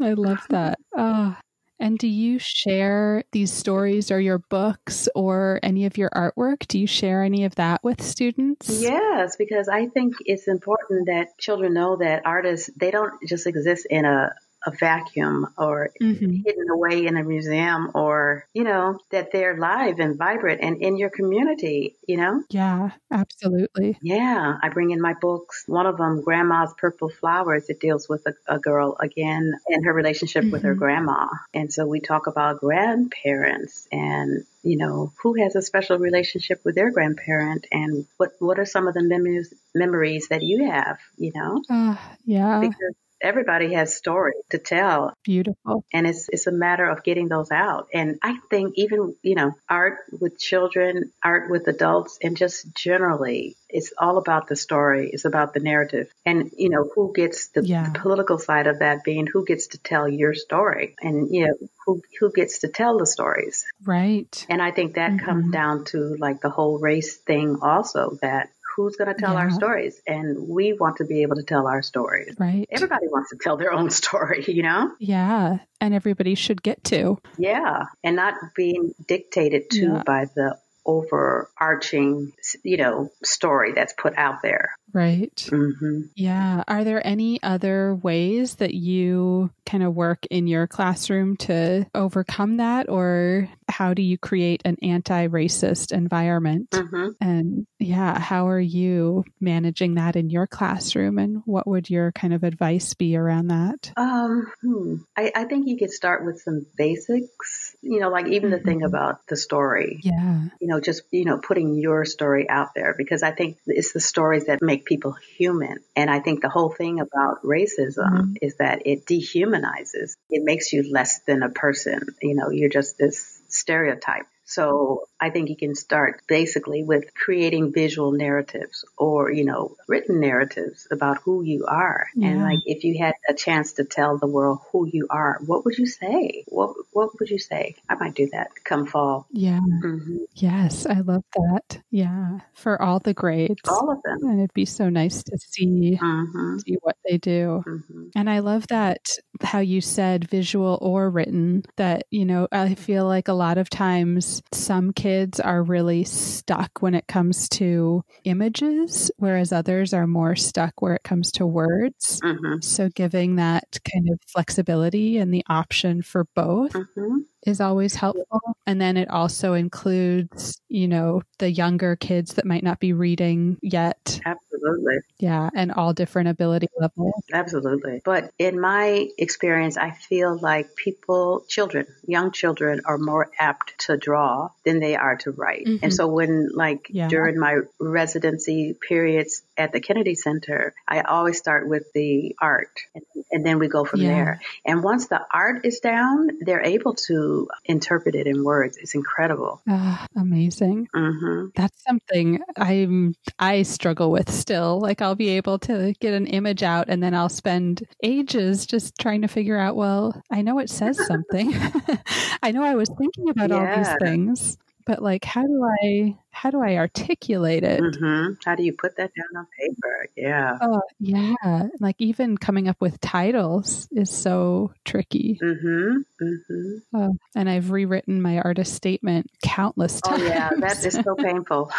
[0.01, 0.79] I love that.
[0.97, 1.37] Oh.
[1.79, 6.67] And do you share these stories or your books or any of your artwork?
[6.69, 8.81] Do you share any of that with students?
[8.81, 13.87] Yes, because I think it's important that children know that artists, they don't just exist
[13.91, 14.35] in a
[14.67, 16.43] a vacuum or mm-hmm.
[16.45, 20.97] hidden away in a museum or, you know, that they're live and vibrant and in
[20.97, 22.43] your community, you know?
[22.51, 23.97] Yeah, absolutely.
[24.03, 24.57] Yeah.
[24.61, 25.65] I bring in my books.
[25.67, 29.93] One of them, Grandma's Purple Flowers, it deals with a, a girl again and her
[29.93, 30.53] relationship mm-hmm.
[30.53, 30.81] with her mm-hmm.
[30.81, 31.29] grandma.
[31.55, 36.75] And so we talk about grandparents and you know, who has a special relationship with
[36.75, 41.31] their grandparent and what, what are some of the memories, memories that you have, you
[41.33, 41.63] know?
[41.71, 42.59] Uh, yeah.
[42.59, 45.15] Because everybody has stories to tell.
[45.25, 45.85] Beautiful.
[45.93, 47.89] And it's it's a matter of getting those out.
[47.93, 53.57] And I think even, you know, art with children, art with adults and just generally
[53.69, 55.11] it's all about the story.
[55.13, 56.09] It's about the narrative.
[56.25, 57.91] And, you know, who gets the, yeah.
[57.91, 61.55] the political side of that being who gets to tell your story and, you know,
[61.85, 63.65] who, who gets to tell the stories.
[63.85, 64.47] Right.
[64.49, 65.25] And I think that mm-hmm.
[65.25, 69.41] comes down to like the whole race thing also that who's going to tell yeah.
[69.41, 70.01] our stories?
[70.07, 72.35] And we want to be able to tell our stories.
[72.39, 72.67] Right.
[72.71, 74.93] Everybody wants to tell their own story you know?
[74.99, 75.59] Yeah.
[75.81, 77.19] And everybody should get to.
[77.39, 77.85] Yeah.
[78.05, 80.03] And not being dictated to yeah.
[80.05, 85.37] by the overarching you know story that's put out there Right.
[85.51, 86.03] Mm-hmm.
[86.15, 86.65] Yeah.
[86.67, 92.59] Are there any other ways that you kind of work in your classroom to overcome
[92.59, 92.89] that?
[92.89, 96.71] Or how do you create an anti racist environment?
[96.71, 97.09] Mm-hmm.
[97.21, 101.19] And yeah, how are you managing that in your classroom?
[101.19, 103.93] And what would your kind of advice be around that?
[103.99, 104.97] Um, hmm.
[105.15, 108.79] I, I think you could start with some basics, you know, like even the thing
[108.79, 108.95] mm-hmm.
[108.95, 110.01] about the story.
[110.03, 110.45] Yeah.
[110.61, 114.01] You know, just, you know, putting your story out there because I think it's the
[114.01, 115.79] stories that make people human.
[115.95, 118.35] And I think the whole thing about racism mm-hmm.
[118.41, 120.17] is that it dehumanizes.
[120.31, 122.01] It makes you less than a person.
[122.23, 124.27] You know, you're just this stereotype.
[124.49, 130.21] So I think you can start basically with creating visual narratives or, you know, written
[130.21, 132.07] narratives about who you are.
[132.15, 132.29] Yeah.
[132.29, 135.65] And like if you had a chance to tell the world who you are, what
[135.65, 136.45] would you say?
[136.47, 137.75] What what would you say?
[137.89, 139.27] I might do that come fall.
[139.33, 139.59] Yeah.
[139.59, 140.19] Mm-hmm.
[140.35, 141.81] Yes, I love that.
[141.91, 142.39] Yeah.
[142.55, 143.61] For all the grades.
[143.69, 144.19] All of them.
[144.23, 146.59] And it'd be so nice to see mm-hmm.
[146.59, 147.65] see what they do.
[147.67, 148.09] Mm-hmm.
[148.15, 149.09] And I love that
[149.43, 153.69] how you said visual or written that, you know, I feel like a lot of
[153.69, 160.37] times some kids are really stuck when it comes to images, whereas others are more
[160.37, 162.21] stuck where it comes to words.
[162.23, 162.61] Mm-hmm.
[162.61, 166.73] So giving that kind of flexibility and the option for both.
[166.73, 168.41] Mm-hmm is always helpful.
[168.67, 173.59] And then it also includes, you know, the younger kids that might not be reading
[173.63, 174.21] yet.
[174.25, 174.97] Absolutely.
[175.19, 175.51] Yeah.
[175.55, 177.15] And all different ability levels.
[177.33, 178.03] Absolutely.
[178.05, 183.97] But in my experience, I feel like people, children, young children are more apt to
[183.97, 185.67] draw than they are to write.
[185.67, 185.85] Mm-hmm.
[185.85, 187.09] And so when, like, yeah.
[187.09, 193.05] during my residency periods at the Kennedy Center, I always start with the art and,
[193.31, 194.09] and then we go from yeah.
[194.09, 194.41] there.
[194.65, 198.77] And once the art is down, they're able to interpret it in words.
[198.77, 199.61] It's incredible.
[199.69, 200.89] Uh, amazing.
[200.95, 201.49] Mm-hmm.
[201.55, 204.81] That's something I'm I struggle with still.
[204.81, 208.99] Like I'll be able to get an image out, and then I'll spend ages just
[208.99, 209.77] trying to figure out.
[209.77, 211.55] Well, I know it says something.
[212.43, 213.57] I know I was thinking about yeah.
[213.57, 217.81] all these things, but like how do i how do i articulate it?
[217.81, 218.35] Mm-hmm.
[218.45, 220.09] how do you put that down on paper?
[220.17, 220.57] Yeah.
[220.61, 221.67] Oh yeah.
[221.81, 225.39] Like even coming up with titles is so tricky.
[225.43, 226.25] Mm-hmm.
[226.25, 226.77] Mm-hmm.
[226.95, 230.51] Oh, and i've rewritten my artist statement countless times oh yeah.
[230.59, 231.71] That is so painful.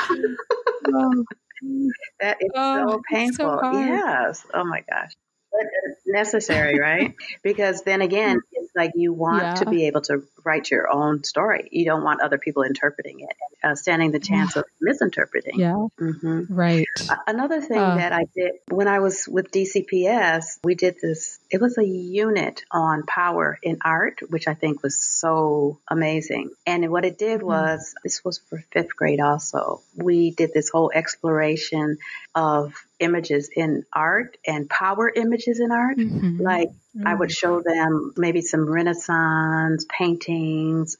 [0.88, 1.24] Oh.
[2.20, 3.60] that is oh, so painful.
[3.62, 4.46] so yes.
[4.54, 5.14] Oh my gosh.
[5.52, 5.66] But
[6.06, 7.16] necessary, right?
[7.42, 9.54] because then again, it's like you want yeah.
[9.56, 11.68] to be able to write your own story.
[11.72, 14.62] You don't want other people interpreting it, uh, standing the chance yeah.
[14.62, 15.60] of misinterpreting.
[15.60, 15.88] Yeah.
[16.00, 16.54] Mm-hmm.
[16.54, 16.88] Right.
[17.28, 21.60] Another thing uh, that I did when I was with DCPS, we did this, it
[21.60, 26.52] was a unit on power in art, which I think was so amazing.
[26.66, 27.44] And what it did mm.
[27.44, 28.04] was, mm.
[28.04, 31.98] this was for fifth grade also, we did this whole exploration
[32.34, 35.98] of images in art and power images in art.
[35.98, 36.42] Mm-hmm.
[36.42, 37.08] Like mm-hmm.
[37.08, 39.86] I would show them maybe some Renaissance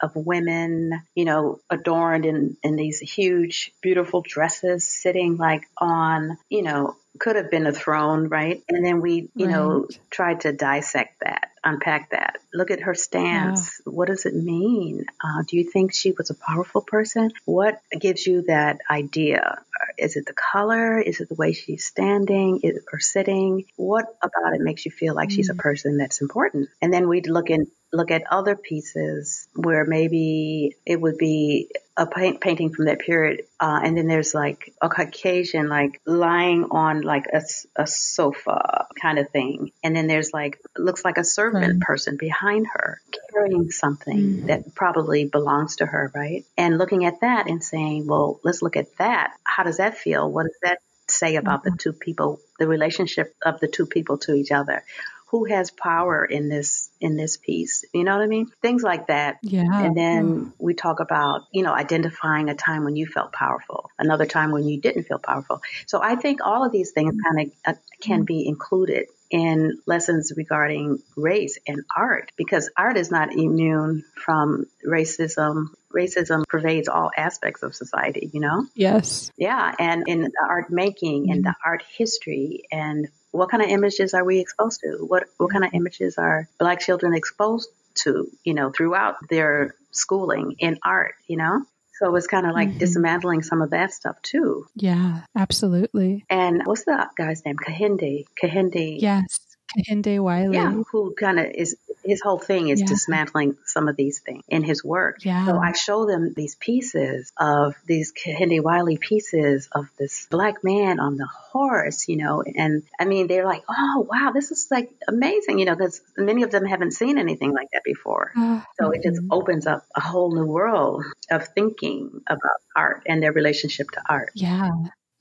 [0.02, 6.64] of women, you know, adorned in, in these huge, beautiful dresses sitting like on, you
[6.64, 8.64] know, could have been a throne, right?
[8.70, 9.52] And then we, you right.
[9.52, 12.38] know, tried to dissect that, unpack that.
[12.54, 13.82] Look at her stance.
[13.86, 15.06] What does it mean?
[15.24, 17.32] Uh, do you think she was a powerful person?
[17.46, 19.60] What gives you that idea?
[19.98, 21.00] Is it the color?
[21.00, 22.62] Is it the way she's standing
[22.92, 23.66] or sitting?
[23.76, 25.34] What about it makes you feel like mm.
[25.34, 25.60] she's a mm.
[25.60, 26.70] person that's important?
[26.82, 32.06] And then we'd look in look at other pieces where maybe it would be a
[32.06, 37.02] paint, painting from that period, uh, and then there's like a Caucasian like lying on
[37.02, 37.42] like a,
[37.76, 41.82] a sofa kind of thing, and then there's like looks like a servant right.
[41.82, 43.02] person behind her
[43.34, 44.48] carrying something mm.
[44.48, 46.46] that probably belongs to her, right?
[46.58, 49.34] And looking at that and saying, well, let's look at that.
[49.44, 50.30] How does that feel?
[50.30, 51.72] What does that say about mm-hmm.
[51.72, 54.84] the two people, the relationship of the two people to each other?
[55.28, 59.08] Who has power in this in this piece you know what i mean things like
[59.08, 60.52] that yeah and then mm.
[60.60, 64.68] we talk about you know identifying a time when you felt powerful another time when
[64.68, 68.24] you didn't feel powerful so i think all of these things kind of uh, can
[68.24, 75.68] be included in lessons regarding race and art because art is not immune from racism
[75.94, 78.66] racism pervades all aspects of society, you know?
[78.76, 79.32] Yes.
[79.38, 79.74] Yeah.
[79.80, 83.08] And in the art making and the art history and
[83.38, 84.98] what kind of images are we exposed to?
[85.06, 87.70] What what kind of images are black children exposed
[88.04, 91.64] to, you know, throughout their schooling in art, you know?
[92.00, 92.78] So it's kind of like mm-hmm.
[92.78, 94.68] dismantling some of that stuff too.
[94.76, 96.26] Yeah, absolutely.
[96.30, 97.58] And what's the guy's name?
[97.58, 98.26] Kehinde.
[98.42, 99.02] Kehinde.
[99.02, 99.40] Yes.
[99.76, 100.56] Kehinde Wiley.
[100.56, 101.76] Yeah, who kind of is
[102.08, 102.88] his whole thing is yeah.
[102.88, 105.26] dismantling some of these things in his work.
[105.26, 105.46] Yeah.
[105.46, 111.00] So I show them these pieces of these Kehinde Wiley pieces of this black man
[111.02, 114.90] on the horse, you know, and I mean, they're like, oh, wow, this is like
[115.08, 118.32] amazing, you know, because many of them haven't seen anything like that before.
[118.38, 118.94] Uh, so mm-hmm.
[118.94, 119.34] it just mm-hmm.
[119.34, 124.32] opens up a whole new world of thinking about art and their relationship to art.
[124.34, 124.72] Yeah.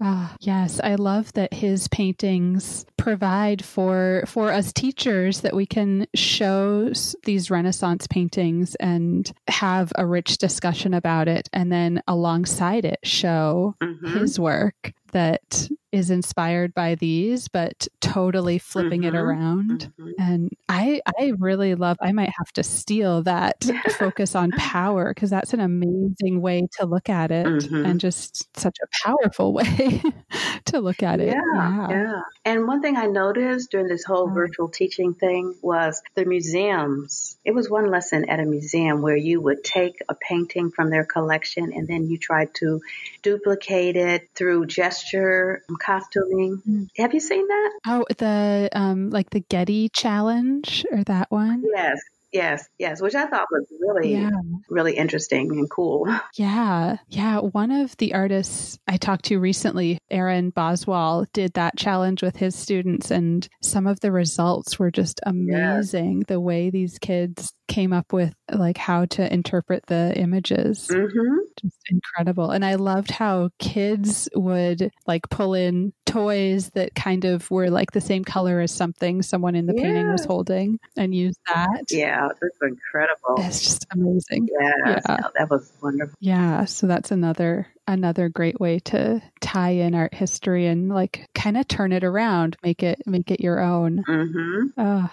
[0.00, 6.06] Ah, yes, I love that his paintings provide for for us teachers that we can
[6.14, 6.92] show
[7.24, 13.74] these Renaissance paintings and have a rich discussion about it, and then alongside it show
[13.82, 14.18] mm-hmm.
[14.18, 19.16] his work that is inspired by these, but totally flipping mm-hmm.
[19.16, 19.92] it around.
[19.98, 20.10] Mm-hmm.
[20.18, 23.64] And I, I really love, I might have to steal that
[23.98, 27.86] focus on power because that's an amazing way to look at it mm-hmm.
[27.86, 30.02] and just such a powerful way
[30.66, 31.28] to look at it.
[31.28, 31.88] Yeah, yeah.
[31.90, 32.20] yeah.
[32.44, 37.38] And one thing I noticed during this whole virtual teaching thing was the museums.
[37.44, 41.04] It was one lesson at a museum where you would take a painting from their
[41.04, 42.82] collection and then you tried to
[43.22, 44.66] duplicate it through
[45.06, 46.62] gesture costuming.
[46.68, 46.88] Mm.
[46.98, 47.72] Have you seen that?
[47.86, 51.62] Oh, the um, like the Getty challenge or that one?
[51.74, 51.98] Yes.
[52.32, 54.30] yes, yes, which I thought was really, Yeah.
[54.68, 56.06] really interesting and cool.
[56.34, 56.96] Yeah.
[57.08, 57.38] Yeah.
[57.38, 62.54] One of the artists I talked to recently, Aaron Boswell, did that challenge with his
[62.54, 66.24] students, and some of the results were just amazing.
[66.28, 70.88] The way these kids came up with like how to interpret the images.
[70.88, 72.50] hmm Just incredible.
[72.50, 77.90] And I loved how kids would like pull in toys that kind of were like
[77.92, 81.84] the same color as something someone in the painting was holding and use that.
[81.90, 83.34] Yeah, that's incredible.
[83.38, 84.48] It's just amazing.
[84.86, 85.16] Yes, Yeah.
[85.36, 86.14] that was wonderful.
[86.20, 91.56] Yeah, so that's another another great way to tie in art history and like kind
[91.56, 94.02] of turn it around, make it make it your own.
[94.06, 95.08] hmm Uh,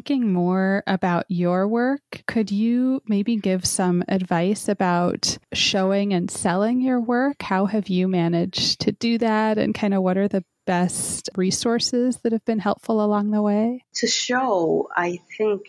[0.00, 6.80] Thinking more about your work, could you maybe give some advice about showing and selling
[6.80, 7.42] your work?
[7.42, 9.58] How have you managed to do that?
[9.58, 13.84] And kind of what are the best resources that have been helpful along the way?
[13.96, 15.66] To show, I think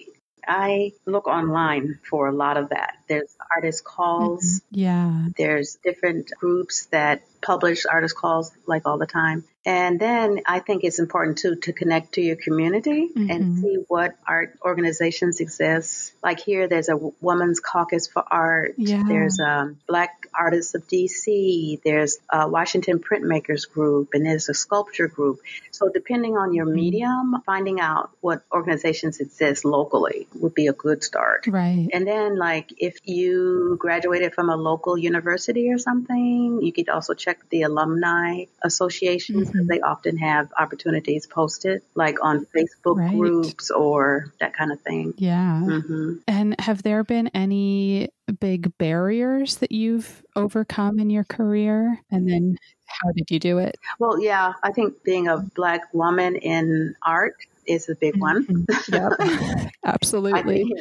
[0.47, 2.93] I look online for a lot of that.
[3.09, 4.45] There's artist calls.
[4.45, 4.79] Mm-hmm.
[4.79, 5.25] Yeah.
[5.36, 9.43] There's different groups that publish artist calls like all the time.
[9.64, 13.30] And then I think it's important too to connect to your community Mhm.
[13.30, 16.14] and see what art organizations exist.
[16.24, 18.74] Like here, there's a Women's Caucus for Art.
[18.78, 19.03] Yeah.
[19.07, 21.80] There's a Black Artists of DC.
[21.84, 25.41] There's a Washington Printmakers Group, and there's a sculpture group.
[25.70, 31.03] So depending on your medium, finding out what organizations exist locally would be a good
[31.03, 31.45] start.
[31.47, 31.88] Right.
[31.93, 37.14] And then, like, if you graduated from a local university or something, you could also
[37.14, 43.18] check the alumni associations because they often have opportunities posted, like on Facebook Right.
[43.18, 45.14] groups or that kind of thing.
[45.18, 45.62] Yeah.
[45.62, 51.99] hmm And have there been any big barriers that you've overcome in your career?
[52.12, 53.78] And then how did you do it?
[53.99, 57.36] Well, yeah, I think being a black woman in art
[57.66, 58.66] is a big one.
[58.89, 59.14] Yep.
[59.20, 60.74] I Absolutely.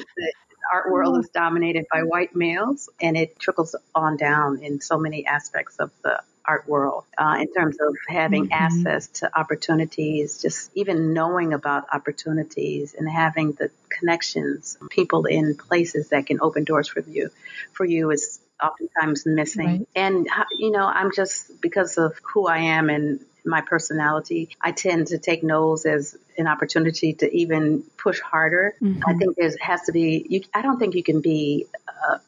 [0.73, 5.27] Art world is dominated by white males, and it trickles on down in so many
[5.27, 8.53] aspects of the art world uh, in terms of having Mhm.
[8.53, 16.09] access to opportunities, just even knowing about opportunities and having the connections, people in places
[16.09, 17.31] that can open doors for you,
[17.73, 19.67] for you is oftentimes missing.
[19.67, 19.89] Right.
[19.95, 25.09] And you know, I'm just because of who I am and my personality, I tend
[25.09, 28.75] to take no's as an opportunity to even push harder.
[28.81, 29.03] Mhm.
[29.07, 30.27] I think there has to be.
[30.29, 31.67] You, I don't think you can be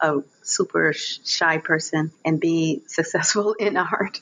[0.00, 4.20] a, a super shy person and be successful in art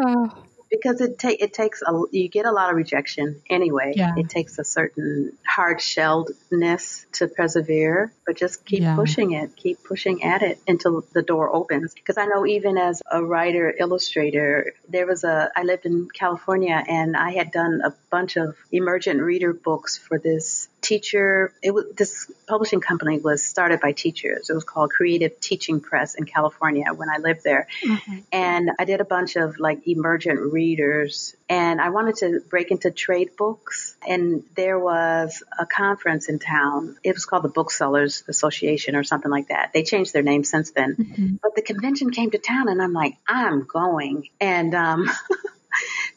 [0.00, 0.30] Oh,
[0.70, 3.92] because it take it takes a you get a lot of rejection anyway.
[3.96, 4.14] Yeah.
[4.16, 8.94] It takes a certain hard shelledness to persevere, but just keep Yeah.
[8.96, 11.94] pushing it, keep pushing at it until the door opens.
[11.94, 16.82] Because I know even as a writer illustrator, there was a I lived in California
[16.86, 21.52] and I had done a bunch of emergent reader books for this teacher.
[21.62, 24.50] It was this publishing company was started by teachers.
[24.50, 28.22] It was called Creative Teaching Press in California when I lived there mhm.
[28.32, 32.90] and I did a bunch of like emergent readers and I wanted to break into
[32.90, 36.96] trade books and there was a conference in town.
[37.02, 39.72] It was called the Booksellers Association or something like that.
[39.72, 40.96] They changed their name since then.
[40.96, 41.38] Mhm.
[41.42, 44.28] But the convention came to town and I'm like, I'm going.
[44.40, 45.10] And um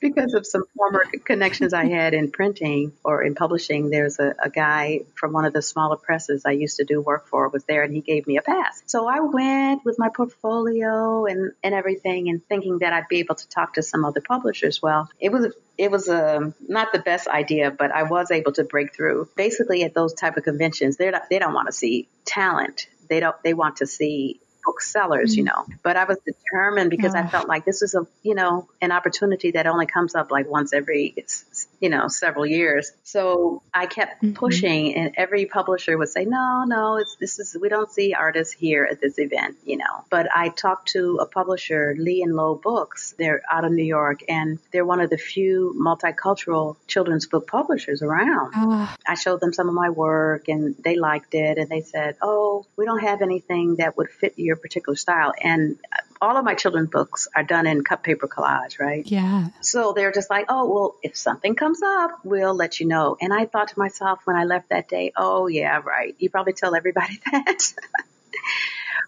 [0.02, 4.50] because of some former connections I had in printing or in publishing, there's a, a
[4.50, 7.84] guy from one of the smaller presses I used to do work for was there
[7.84, 8.82] and he gave me a pass.
[8.88, 13.36] So I went with my portfolio and, and everything and thinking that I'd be able
[13.36, 14.82] to talk to some other publishers.
[14.82, 18.64] Well, it was it was um, not the best idea, but I was able to
[18.64, 19.30] break through.
[19.36, 22.88] Basically, at those type of conventions, they're they don't want to see talent.
[23.08, 23.36] They don't.
[23.44, 25.66] They want to see booksellers, you know.
[25.84, 27.28] But I was determined because I Ah.
[27.30, 30.74] felt like this was a, you know, an opportunity that only comes up like once
[30.74, 32.92] every, it's, you know, several years.
[33.04, 34.36] So I kept Mhm.
[34.36, 38.54] pushing, and every publisher would say, "No, no, it's this is we don't see artists
[38.54, 40.06] here at this event," you know.
[40.10, 43.16] But I talked to a publisher, Lee and Low Books.
[43.18, 48.04] They're out of New York, and they're one of the few multicultural children's book publishers
[48.04, 48.52] around.
[48.56, 52.16] Ah, I showed them some of my work and they liked it and they said,
[52.22, 55.34] Oh, we don't have anything that would fit your particular style.
[55.42, 55.78] And
[56.22, 59.06] all of my children's books are done in cut paper collage, right?
[59.06, 59.48] yeah.
[59.62, 63.18] So they're just like, Oh, well, if something comes up, we'll let you know.
[63.20, 66.16] And I thought to myself when I left that day, Oh, yeah, right.
[66.20, 67.74] You probably tell everybody that.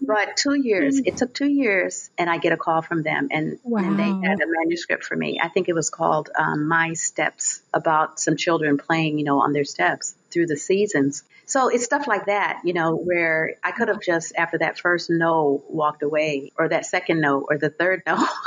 [0.01, 3.59] But two years, it took two years, and I get a call from them, and,
[3.63, 3.81] Wow.
[3.83, 5.39] and they had a manuscript for me.
[5.41, 9.53] I think it was called um, My Steps, about some children playing, you know, on
[9.53, 11.23] their steps through the seasons.
[11.45, 15.09] So it's stuff like that, you know, where I could have just after that first
[15.09, 18.25] no walked away, or that second no, or the third no.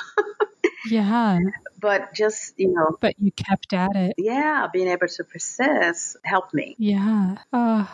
[0.88, 1.38] Yeah.
[1.86, 4.14] But just, you know, But you kept at it.
[4.18, 6.74] yeah, being able to persist helped me.
[6.78, 7.36] Yeah.
[7.52, 7.88] Oh,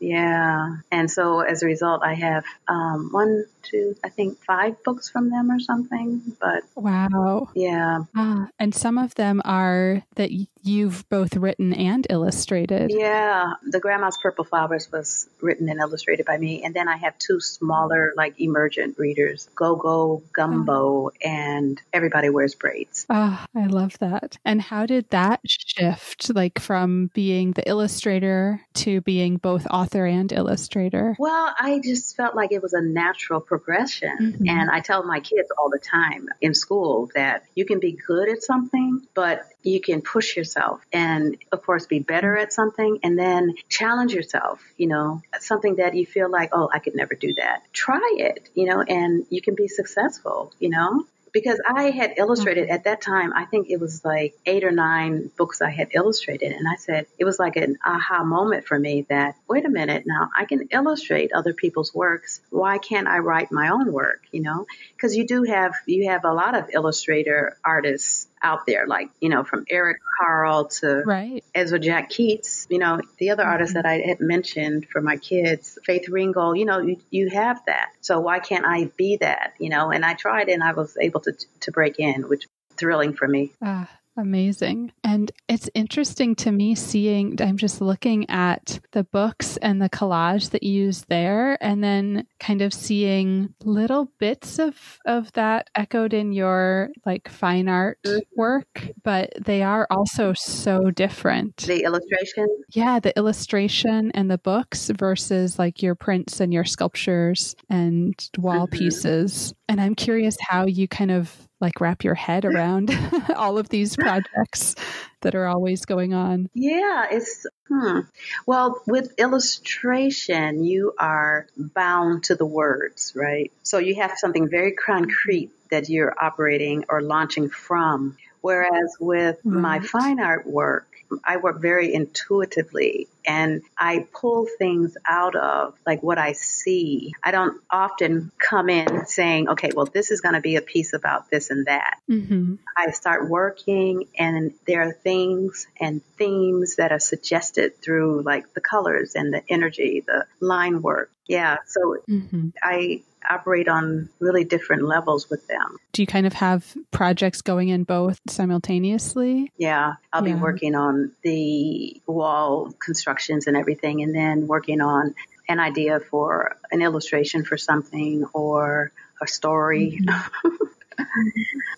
[0.00, 0.76] Yeah.
[0.90, 5.28] And so as a result, I have um, one, two, I think five books from
[5.28, 6.22] them or something.
[6.40, 7.50] But wow.
[7.54, 8.04] yeah.
[8.16, 10.30] Ah, and some of them are that
[10.62, 12.90] you've both written and illustrated.
[12.90, 13.52] Yeah.
[13.62, 16.64] The Grandma's Purple Flowers was written and illustrated by me.
[16.64, 22.54] And then I have two smaller, like emergent readers Go Go Gumbo and Everybody Wears
[22.54, 23.04] Braids.
[23.20, 24.38] Ah, I love that.
[24.44, 30.30] And how did that shift, like from being the illustrator to being both author and
[30.30, 31.16] illustrator?
[31.18, 34.16] Well, I just felt like it was a natural progression.
[34.38, 34.48] Mhm.
[34.48, 38.28] And I tell my kids all the time in school that you can be good
[38.28, 43.18] at something, but you can push yourself and, of course, be better at something and
[43.18, 47.34] then challenge yourself, you know, something that you feel like, oh, I could never do
[47.34, 47.62] that.
[47.72, 51.04] Try it, you know, and you can be successful, you know?
[51.32, 55.30] Because I had illustrated at that time, I think it was like eight or nine
[55.36, 56.52] books I had illustrated.
[56.52, 60.04] And I said, it was like an aha moment for me that, wait a minute
[60.06, 62.40] now, I can illustrate other people's works.
[62.50, 64.22] Why can't I write my own work?
[64.32, 64.66] You know,
[64.96, 69.28] because you do have, you have a lot of illustrator artists out there, like, you
[69.28, 71.44] know, from Eric Carle to Right.
[71.54, 75.78] Ezra Jack Keats, you know, the other artists that I had mentioned for my kids,
[75.84, 77.88] Faith Ringgold, you know, you, you have that.
[78.00, 79.90] So why can't I be that, you know?
[79.90, 83.52] And I tried and I was able to, to break in, which thrilling for me.
[83.62, 83.88] Ah,
[84.18, 84.92] amazing.
[85.04, 90.50] And it's interesting to me seeing, I'm just looking at the books and the collage
[90.50, 96.12] that you use there, and then kind of seeing little bits of, of that echoed
[96.12, 97.98] in your like fine art
[98.36, 101.56] work, but they are also so different.
[101.58, 107.56] The illustration, yeah, the illustration and the books versus like your prints and your sculptures
[107.70, 108.72] and wall Mhm.
[108.72, 109.54] pieces.
[109.68, 112.90] And I'm curious how you kind of like wrap your head around
[113.36, 114.74] all of these projects
[115.22, 116.48] that are always going on.
[116.54, 118.00] Yeah, it's hmm.
[118.46, 123.52] Well, with illustration, you are bound to the words, right?
[123.62, 128.16] So you have something very concrete that you're operating or launching from.
[128.40, 130.87] Whereas with my fine art work,
[131.24, 137.12] I work very intuitively and I pull things out of like what I see.
[137.22, 140.92] I don't often come in saying, okay, well, this is going to be a piece
[140.92, 141.98] about this and that.
[142.10, 142.56] Mm-hmm.
[142.76, 148.60] I start working and there are things and themes that are suggested through like the
[148.60, 151.10] colors and the energy, the line work.
[151.26, 151.58] Yeah.
[151.66, 152.48] So Mm-hmm.
[152.62, 155.76] I operate on really different levels with them.
[155.92, 159.52] Do you kind of have projects going in both simultaneously?
[159.56, 159.94] Yeah.
[160.12, 165.14] I'll be working on the wall constructions and everything and then working on
[165.48, 170.00] an idea for an illustration for something or a story.
[170.02, 170.48] Mm-hmm.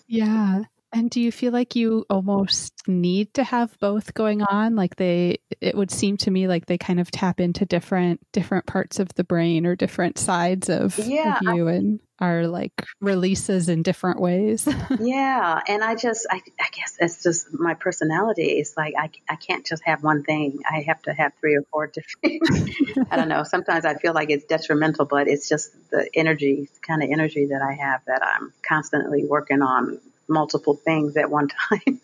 [0.07, 0.63] Yeah.
[0.93, 4.75] And do you feel like you almost need to have both going on?
[4.75, 8.65] Like they it would seem to me like they kind of tap into different different
[8.65, 13.67] parts of the brain or different sides of, Yeah, of you and are like releases
[13.67, 14.67] in different ways.
[14.99, 18.43] Yeah, and I just, I, I guess it's just my personality.
[18.43, 20.59] It's like I, I can't just have one thing.
[20.69, 21.87] I have to have three or four
[22.21, 23.07] different.
[23.09, 23.43] I don't know.
[23.43, 27.61] Sometimes I feel like it's detrimental, but it's just the energy, kind of energy that
[27.61, 29.99] I have that I'm constantly working on
[30.31, 31.99] multiple things at one time.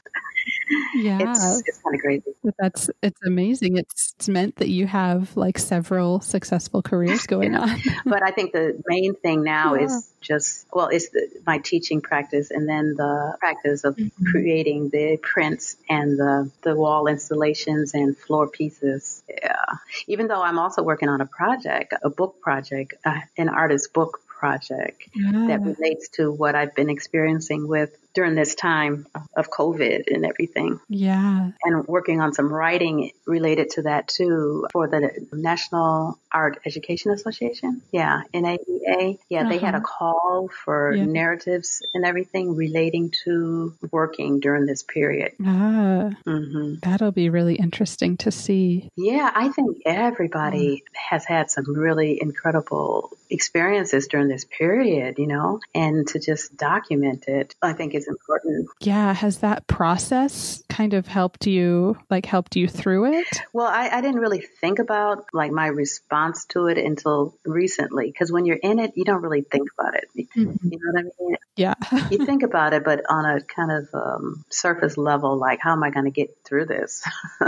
[0.95, 1.19] yeah.
[1.31, 2.31] It's it's kind of crazy.
[2.43, 3.77] But that's it's amazing.
[3.77, 7.69] It's, it's meant that you have like several successful careers going on.
[8.05, 9.85] But I think the main thing now Yeah.
[9.85, 14.11] is just well, it's the, my teaching practice, and then the practice of Mhm.
[14.31, 19.23] creating the prints and the the wall installations and floor pieces.
[19.29, 19.65] Yeah.
[20.07, 24.21] Even though I'm also working on a project, a book project, uh, an artist book
[24.27, 29.05] project that relates to what I've been experiencing with during this time
[29.35, 31.51] of COVID and everything yeah.
[31.63, 35.01] and working on some writing related to that too for the
[35.31, 37.83] National Art Education Association.
[37.91, 39.19] Yeah, NAEA.
[39.29, 39.97] Yeah, they had a Uh-huh.
[39.97, 41.05] call for Yeah.
[41.05, 45.33] narratives and everything relating to working during this period.
[45.45, 48.89] Ah, hmm that'll be really interesting to see.
[48.95, 55.59] Yeah, I think everybody has had some really incredible experiences during this period, you know,
[55.75, 58.69] and to just document it, I think is is important.
[58.81, 59.13] Yeah.
[59.13, 63.41] Has that process kind of helped you, like, helped you through it?
[63.53, 68.31] Well, I, I didn't really think about like my response to it until recently because
[68.31, 70.05] when you're in it, you don't really think about it.
[70.35, 70.67] Mm-hmm.
[70.69, 71.37] You know what I mean?
[71.55, 71.73] Yeah.
[72.11, 75.83] you think about it, but on a kind of um, surface level, like, how am
[75.83, 77.03] I going to get through this?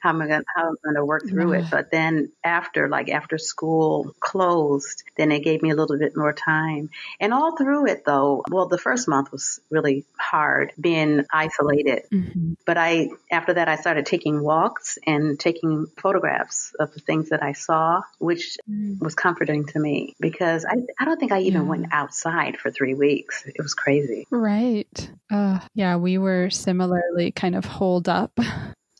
[0.00, 1.60] how am I going how am I going to work through yeah.
[1.60, 1.70] it?
[1.70, 6.32] But then after, like after school closed, then it gave me a little bit more
[6.32, 6.90] time.
[7.20, 12.04] And all through it, though, well, the first month was really hard being isolated.
[12.10, 12.54] Mm-hmm.
[12.64, 17.42] But I, after that, I started taking walks and taking photographs of the things that
[17.42, 18.98] I saw, which mm.
[19.00, 21.68] was comforting to me because I, I don't think I even yeah.
[21.68, 23.44] went outside for three weeks.
[23.46, 24.26] It was crazy.
[24.30, 25.10] Right.
[25.30, 28.38] Uh, yeah, we were similarly kind of holed up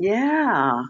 [0.01, 0.85] yeah.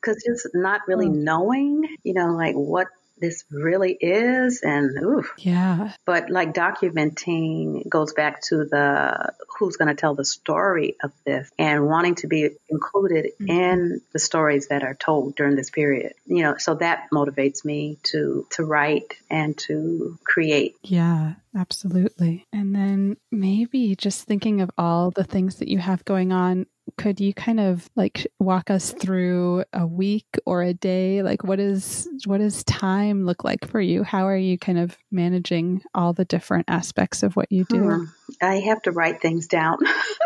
[0.00, 1.10] Because just not really oh.
[1.10, 2.88] knowing, you know, like what
[3.20, 5.32] this really is and oof.
[5.38, 5.92] Yeah.
[6.04, 11.50] But like documenting goes back to the who's going to tell the story of this
[11.58, 13.50] and wanting to be included mm-hmm.
[13.50, 16.14] in the stories that are told during this period.
[16.26, 20.76] You know, so that motivates me to to write and to create.
[20.82, 21.34] Yeah.
[21.58, 22.46] Absolutely.
[22.52, 27.20] And then maybe just thinking of all the things that you have going on, could
[27.20, 32.08] you kind of like walk us through a week or a day like what is
[32.24, 36.24] what does time look like for you how are you kind of managing all the
[36.24, 38.04] different aspects of what you do hmm.
[38.40, 39.76] i have to write things down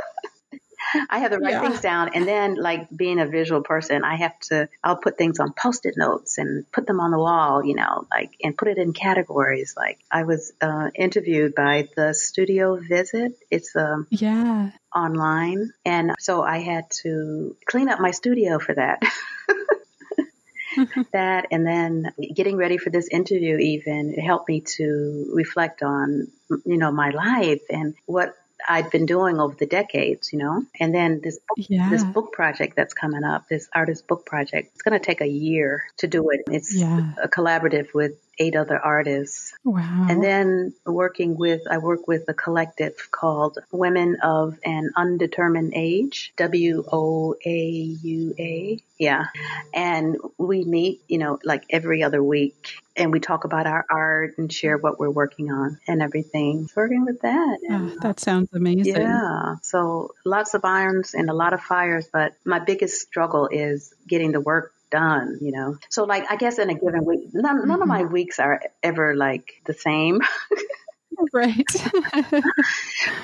[1.11, 1.61] I have to write yeah.
[1.61, 4.69] things down, and then like being a visual person, I have to.
[4.83, 8.31] I'll put things on post-it notes and put them on the wall, you know, like
[8.43, 9.75] and put it in categories.
[9.77, 13.39] Like I was uh, interviewed by the Studio Visit.
[13.51, 19.03] It's um yeah online, and so I had to clean up my studio for that.
[21.13, 26.29] that and then getting ready for this interview even it helped me to reflect on
[26.65, 28.35] you know my life and what
[28.69, 30.65] I'd been doing over the decades, you know.
[30.79, 31.91] And then this yeah.
[31.91, 35.27] this book project that's coming up, this artist book project, it's going to take a
[35.27, 36.43] year to do it.
[36.47, 37.13] It's yeah.
[37.23, 39.53] a collaborative with eight other artists.
[39.65, 40.07] Wow.
[40.09, 46.33] And then working with, I work with a collective called Women of an Undetermined Age,
[46.37, 48.81] W O A U A.
[48.99, 49.27] Yeah.
[49.75, 54.39] And we meet, you know, like every other week and we talk about our art
[54.39, 56.69] and share what we're working on and everything.
[56.77, 57.59] Working with that.
[57.69, 58.97] And, that sounds amazing.
[58.97, 59.57] Yeah.
[59.63, 64.33] So lots of irons and a lot of fires, but my biggest struggle is getting
[64.33, 65.77] the work done, you know.
[65.89, 67.71] So like I guess in a given week, none, mm-hmm.
[67.71, 68.13] of my mm-hmm.
[68.13, 70.21] weeks are ever like the same.
[71.33, 71.67] right.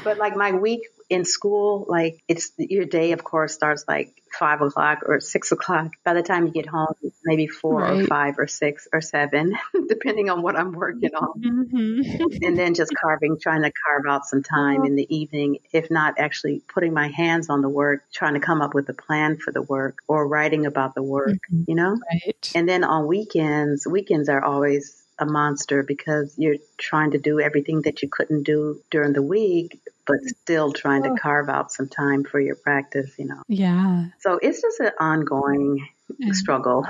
[0.05, 4.61] but like my week in school, like it's your day, of course, starts like five
[4.61, 5.93] o'clock or six o'clock.
[6.05, 8.03] By the time you get home, maybe four right.
[8.03, 9.57] or five or six or seven,
[9.89, 11.41] depending on what I'm working on.
[11.41, 12.45] Mm-hmm.
[12.45, 16.15] and then just carving, trying to carve out some time in the evening, if not
[16.19, 19.51] actually putting my hands on the work, trying to come up with a plan for
[19.53, 21.63] the work or writing about the work, mm-hmm.
[21.67, 21.97] you know?
[22.13, 22.53] Right.
[22.55, 27.83] And then on weekends, weekends are always a monster because you're trying to do everything
[27.83, 31.17] that you couldn't do during the week but still trying to oh.
[31.21, 33.43] carve out some time for your practice, you know.
[33.47, 34.07] Yeah.
[34.21, 35.87] So it's just an ongoing
[36.33, 36.87] struggle.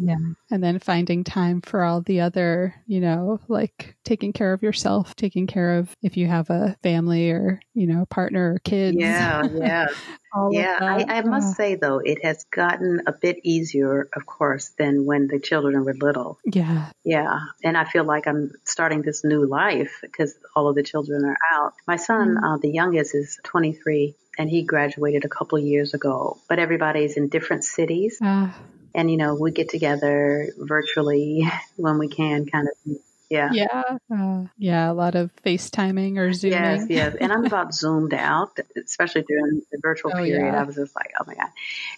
[0.00, 0.16] yeah.
[0.50, 5.16] And then finding time for all the other, you know, like taking care of yourself,
[5.16, 8.96] taking care of if you have a family or, you know, partner or kids.
[8.98, 9.86] Yeah, yeah.
[10.50, 15.04] yeah, I, I, must say though, it has gotten a bit easier, of course, than
[15.06, 16.38] when the children were little.
[16.44, 16.90] Yeah.
[17.04, 17.38] Yeah.
[17.62, 21.36] And I feel like I'm starting this new life because all of the children are
[21.52, 21.74] out.
[21.86, 22.44] My son, mm-hmm.
[22.44, 27.28] uh, the youngest, is 23 and he graduated a couple years ago, but everybody's in
[27.28, 28.18] different cities.
[28.22, 28.50] Uh.
[28.94, 32.96] And, you know, we get together virtually when we can kind of
[33.30, 33.50] yeah.
[33.52, 33.98] Yeah.
[34.14, 34.90] Uh, yeah.
[34.90, 36.58] A lot of FaceTiming or Zooming.
[36.58, 36.86] Yes.
[36.94, 37.16] Yes.
[37.20, 40.52] And I'm about zoomed out, especially during the virtual oh, period.
[40.52, 40.60] Yeah.
[40.60, 41.48] I was just like, oh my God.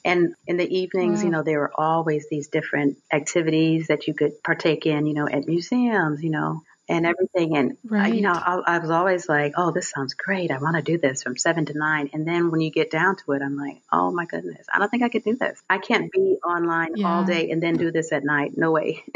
[0.04, 4.42] And in the evenings, you know, there were always these different activities that you could
[4.42, 7.56] partake in, you know, at museums, you know, and everything.
[7.56, 8.14] And, right.
[8.14, 10.50] you know, I, I, was always like, oh, this sounds great.
[10.50, 12.10] I want to do this from seven to nine.
[12.12, 14.88] And then when you get down to it, I'm like, oh my goodness, I don't
[14.88, 15.60] think I could do this.
[15.68, 17.08] I can't be online yeah.
[17.08, 18.52] all day and then do this at night.
[18.56, 19.04] No way.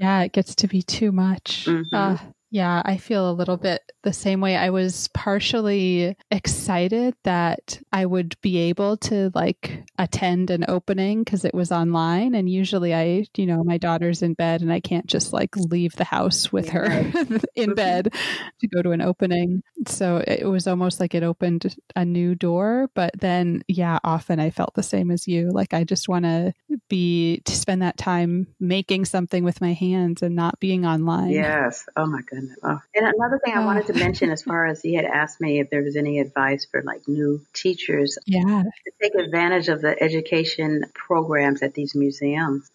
[0.00, 1.66] Yeah, it gets to be too much.
[1.66, 1.94] Mm-hmm.
[1.94, 2.16] Uh,
[2.50, 4.56] yeah, I feel a little bit the same way.
[4.56, 11.44] I was partially excited that I would be able to like attend an opening because
[11.44, 12.34] it was online.
[12.34, 15.94] And usually I, you know, my daughter's in bed and I can't just like leave
[15.94, 16.84] the house with her
[17.54, 18.14] in bed
[18.60, 19.62] to go to an opening.
[19.86, 22.90] So it was almost like it opened a new door.
[22.94, 25.50] But then, yeah, often I felt the same as you.
[25.50, 26.52] Like I just want to
[26.88, 31.30] be to spend that time making something with my hands and not being online.
[31.30, 31.86] Yes.
[31.96, 32.39] Oh my goodness.
[32.62, 32.78] Oh.
[32.94, 33.98] And another thing I wanted to oh.
[33.98, 37.06] mention, as far as he had asked me if there was any advice for like
[37.08, 42.70] new teachers, yeah, to take advantage of the education programs at these museums.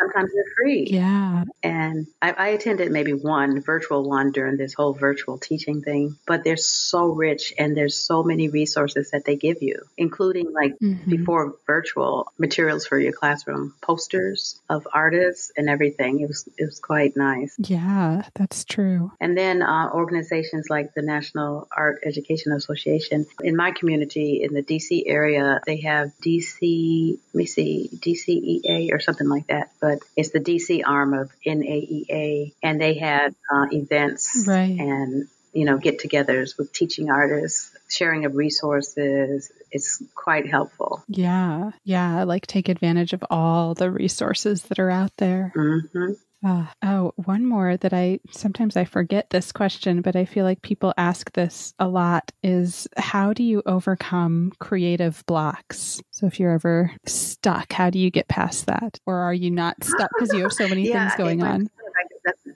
[0.00, 0.86] Sometimes they're free.
[0.90, 1.44] Yeah.
[1.62, 6.44] And I, I, attended maybe one virtual one during this whole virtual teaching thing, but
[6.44, 11.10] they're so rich and there's so many resources that they give you, including like mm-hmm.
[11.10, 16.20] before virtual materials for your classroom, posters of artists and everything.
[16.20, 17.56] It was, it was quite nice.
[17.58, 19.10] Yeah, that's true.
[19.20, 24.62] And then uh, organizations like the National Art Education Association in my community in the
[24.62, 29.70] DC area, they have DC, let me see, DCEA or something like that.
[29.80, 34.78] But but it's the DC arm of NAEA, and they had uh, events right.
[34.78, 39.50] and you know get-togethers with teaching artists, sharing of resources.
[39.72, 41.02] It's quite helpful.
[41.08, 42.24] Yeah, yeah.
[42.24, 45.52] Like take advantage of all the resources that are out there.
[45.56, 46.12] Mm-hmm.
[46.44, 50.62] Uh, oh, one more that I sometimes I forget this question, but I feel like
[50.62, 56.00] people ask this a lot is how do you overcome creative blocks?
[56.12, 59.00] So if you're ever stuck, how do you get past that?
[59.04, 61.68] Or are you not stuck because you have so many yeah, things going on?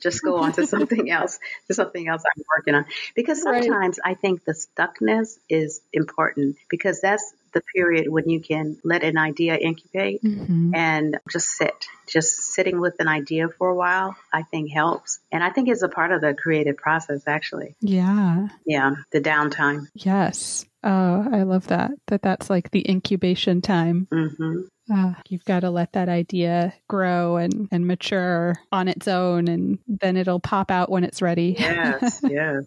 [0.01, 2.87] Just go on to something else, to something else I'm working on.
[3.15, 4.13] Because sometimes right.
[4.13, 9.19] I think the stuckness is important because that's the period when you can let an
[9.19, 10.75] idea incubate mm-hmm.
[10.75, 11.87] and just sit.
[12.07, 15.19] Just sitting with an idea for a while, I think helps.
[15.31, 17.75] And I think it's a part of the creative process, actually.
[17.81, 18.49] Yeah.
[18.67, 18.95] Yeah.
[19.13, 19.87] The downtime.
[19.95, 20.67] Yes.
[20.83, 21.93] Oh, I love that.
[22.09, 24.09] That that's like the incubation time.
[24.11, 24.63] Mm-hmm.
[24.93, 29.79] Uh, you've got to let that idea grow and, and mature on its own, and
[29.87, 31.55] then it'll pop out when it's ready.
[31.59, 32.65] Yes, yes.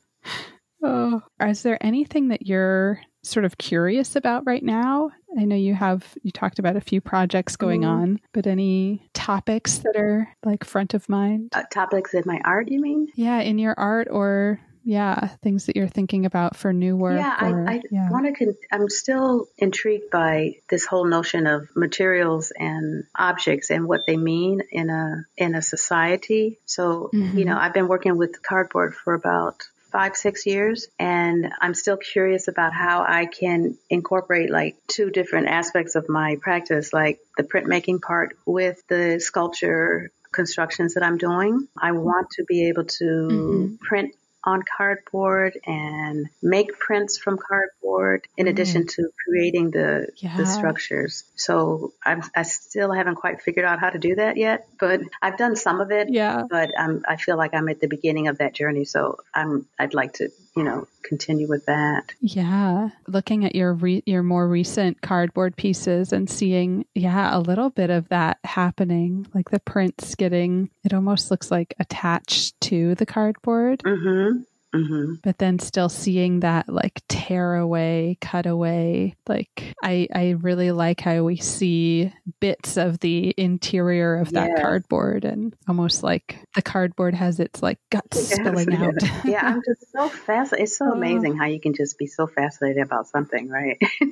[0.83, 5.11] oh, is there anything that you're sort of curious about right now?
[5.37, 7.89] I know you have, you talked about a few projects going mm.
[7.89, 11.49] on, but any topics that are like front of mind?
[11.53, 13.07] Uh, topics in my art, you mean?
[13.15, 17.35] Yeah, in your art or yeah things that you're thinking about for new work yeah
[17.41, 18.09] or, i, I yeah.
[18.09, 23.87] want to con- i'm still intrigued by this whole notion of materials and objects and
[23.87, 27.37] what they mean in a in a society so mm-hmm.
[27.37, 30.87] you know i've been working with cardboard for about five, six years.
[30.99, 36.35] And I'm still curious about how I can incorporate like two different aspects of my
[36.41, 41.69] practice, like the printmaking part with the sculpture constructions that I'm doing.
[41.81, 43.75] I want to be able to mm-hmm.
[43.75, 44.13] print
[44.45, 48.49] on cardboard and make prints from cardboard in mm.
[48.49, 50.37] addition to creating the, yeah.
[50.37, 51.23] the structures.
[51.35, 55.37] So I'm, I still haven't quite figured out how to do that yet, but I've
[55.37, 56.09] done some of it.
[56.09, 56.43] Yeah.
[56.49, 58.85] But I'm, I feel like I'm at the beginning of that journey.
[58.85, 62.13] So I'm, I'd like to, you know, continue with that.
[62.21, 62.89] Yeah.
[63.07, 67.89] Looking at your, re- your more recent cardboard pieces and seeing, yeah, a little bit
[67.89, 73.79] of that happening, like the prints getting, it almost looks like attached to the cardboard.
[73.83, 74.43] Mm-hmm.
[74.75, 75.13] Mm-hmm.
[75.23, 79.15] But then still seeing that like tear away, cut away.
[79.27, 84.61] Like I, I really like how we see bits of the interior of that yeah.
[84.61, 88.85] cardboard and almost like the cardboard has its like guts yes, spilling yeah.
[88.85, 89.25] out.
[89.25, 90.63] yeah, I'm just so fascinated.
[90.65, 90.93] It's so oh.
[90.93, 93.79] amazing how you can just be so fascinated about something, right?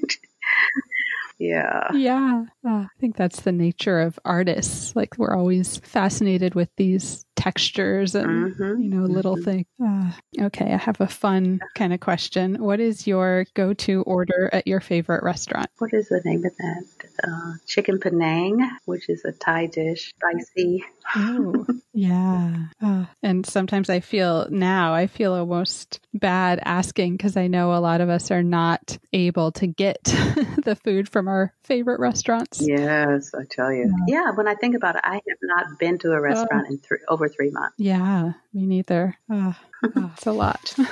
[1.39, 1.89] Yeah.
[1.93, 2.45] Yeah.
[2.65, 4.95] Uh, I think that's the nature of artists.
[4.95, 8.81] Like we're always fascinated with these textures and, mm-hmm.
[8.81, 9.43] you know, little mm-hmm.
[9.43, 9.65] things.
[9.83, 10.71] Uh, okay.
[10.71, 12.55] I have a fun kind of question.
[12.55, 15.69] What is your go to order at your favorite restaurant?
[15.77, 16.83] What is the name of that?
[17.21, 20.85] Uh, chicken Penang, which is a Thai dish, spicy.
[21.15, 22.67] Oh, yeah.
[22.81, 27.79] Uh, and sometimes I feel now, I feel almost bad asking because I know a
[27.79, 30.03] lot of us are not able to get
[30.63, 32.65] the food from our favorite restaurants.
[32.65, 33.93] Yes, I tell you.
[34.07, 34.21] Yeah.
[34.21, 37.01] yeah, when I think about it, I have not been to a restaurant in th-
[37.09, 37.75] over three months.
[37.77, 39.17] Yeah, me neither.
[39.29, 40.75] Oh, oh, it's a lot.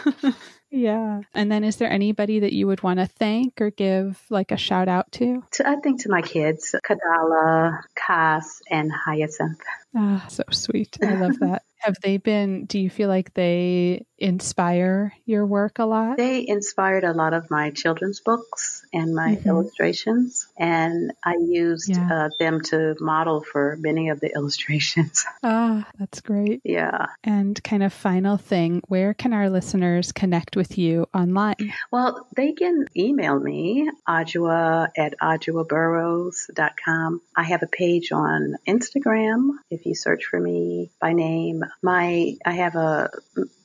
[0.71, 1.21] Yeah.
[1.33, 4.57] And then is there anybody that you would want to thank or give like a
[4.57, 5.43] shout out to?
[5.51, 9.59] to I think to my kids, Kadala, Cass, and Hyacinth.
[9.95, 10.97] Ah, so sweet.
[11.03, 11.63] I love that.
[11.79, 16.17] Have they been, do you feel like they inspire your work a lot?
[16.17, 19.49] They inspired a lot of my children's books and my mm-hmm.
[19.49, 22.25] illustrations, and I used yeah.
[22.25, 25.25] uh, them to model for many of the illustrations.
[25.43, 26.61] Ah, that's great.
[26.63, 27.07] Yeah.
[27.23, 31.73] And kind of final thing, where can our listeners connect with you online?
[31.91, 37.21] Well, they can email me, Adjoa at adjoaburrowes.com.
[37.35, 41.63] I have a page on Instagram if you search for me by name.
[41.81, 43.09] My I have a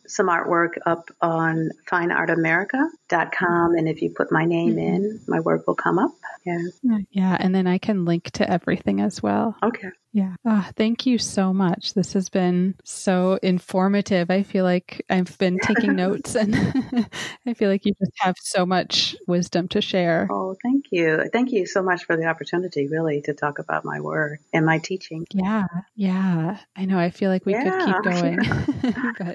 [0.08, 3.74] some artwork up on fineartamerica.com.
[3.74, 4.78] And if you put my name mm-hmm.
[4.78, 6.12] in, my work will come up.
[6.44, 6.98] Yeah.
[7.10, 7.36] Yeah.
[7.38, 9.56] And then I can link to everything as well.
[9.62, 9.88] Okay.
[10.12, 10.34] Yeah.
[10.46, 11.92] Oh, thank you so much.
[11.92, 14.30] This has been so informative.
[14.30, 16.54] I feel like I've been taking notes and
[17.46, 20.26] I feel like you just have so much wisdom to share.
[20.30, 21.28] Oh, thank you.
[21.30, 24.78] Thank you so much for the opportunity, really, to talk about my work and my
[24.78, 25.26] teaching.
[25.32, 25.66] Yeah.
[25.96, 26.58] Yeah.
[26.74, 26.98] I know.
[26.98, 28.38] I feel like we yeah, could keep going.
[29.18, 29.34] but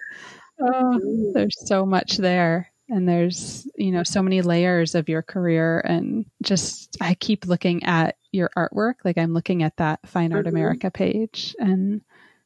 [0.61, 2.71] oh, there's so much there.
[2.89, 5.79] And there's you know so many layers of your career.
[5.81, 8.95] And just i keep looking at your artwork.
[9.05, 10.55] Like i'm looking at that fine art mm-hmm.
[10.55, 11.55] america page.
[11.59, 12.01] And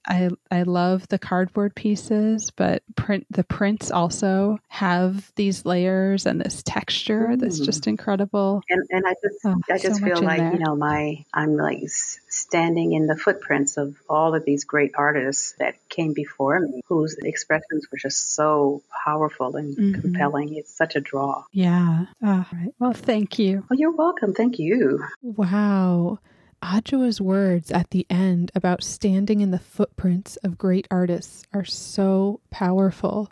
[0.07, 6.39] I I love the cardboard pieces, but print the prints also have these layers and
[6.39, 7.39] this texture mm.
[7.39, 8.61] that's just incredible.
[8.69, 11.81] And and I just oh, I just so feel like you know my I'm like
[11.87, 17.15] standing in the footprints of all of these great artists that came before me, whose
[17.17, 20.01] expressions were just so powerful and mm-hmm.
[20.01, 20.55] compelling.
[20.55, 21.43] It's such a draw.
[21.51, 22.05] Yeah.
[22.23, 22.73] Oh, right.
[22.79, 23.63] Well, thank you.
[23.69, 24.33] Well, you're welcome.
[24.33, 25.03] Thank you.
[25.21, 26.19] Wow.
[26.67, 32.41] Adjoa's words at the end about standing in the footprints of great artists are so
[32.49, 33.29] powerful.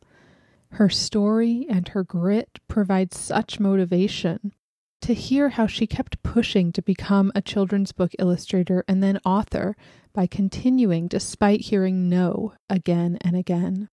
[0.74, 4.54] Her story and her grit provide such motivation.
[5.02, 9.76] To hear how she kept pushing to become a children's book illustrator and then author
[10.14, 13.90] by continuing despite hearing no again and again.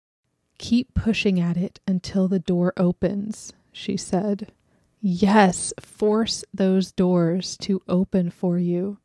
[0.58, 4.54] Keep pushing at it until the door opens, she said.
[5.02, 8.98] Yes, force those doors to open for you.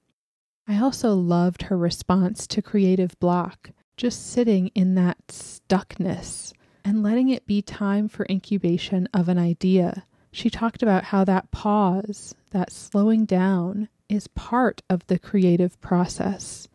[0.71, 6.53] I also loved her response to creative block, just sitting in that stuckness
[6.85, 10.05] and letting it be time for incubation of an idea.
[10.31, 16.69] She talked about how that pause, that slowing down, is part of the creative process.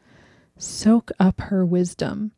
[0.57, 2.33] Soak up her wisdom.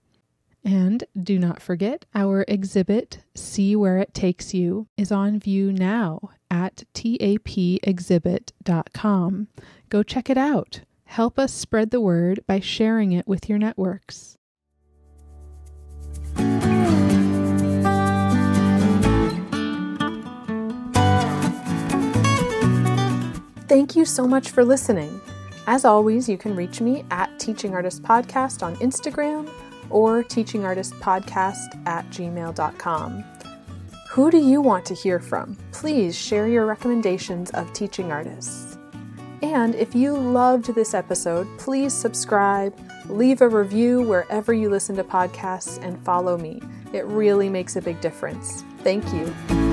[0.63, 6.29] And do not forget, our exhibit, See Where It Takes You, is on view now
[6.51, 9.47] at tapexhibit.com.
[9.89, 10.81] Go check it out.
[11.07, 14.37] Help us spread the word by sharing it with your networks.
[23.67, 25.19] Thank you so much for listening.
[25.65, 29.49] As always, you can reach me at Teaching Artist Podcast on Instagram
[29.89, 33.23] or teachingartistpodcast at gmail.com.
[34.11, 35.57] Who do you want to hear from?
[35.71, 38.66] Please share your recommendations of teaching artists.
[39.41, 42.75] And if you loved this episode, please subscribe,
[43.07, 46.61] leave a review wherever you listen to podcasts, and follow me.
[46.93, 48.63] It really makes a big difference.
[48.79, 49.66] Thank you.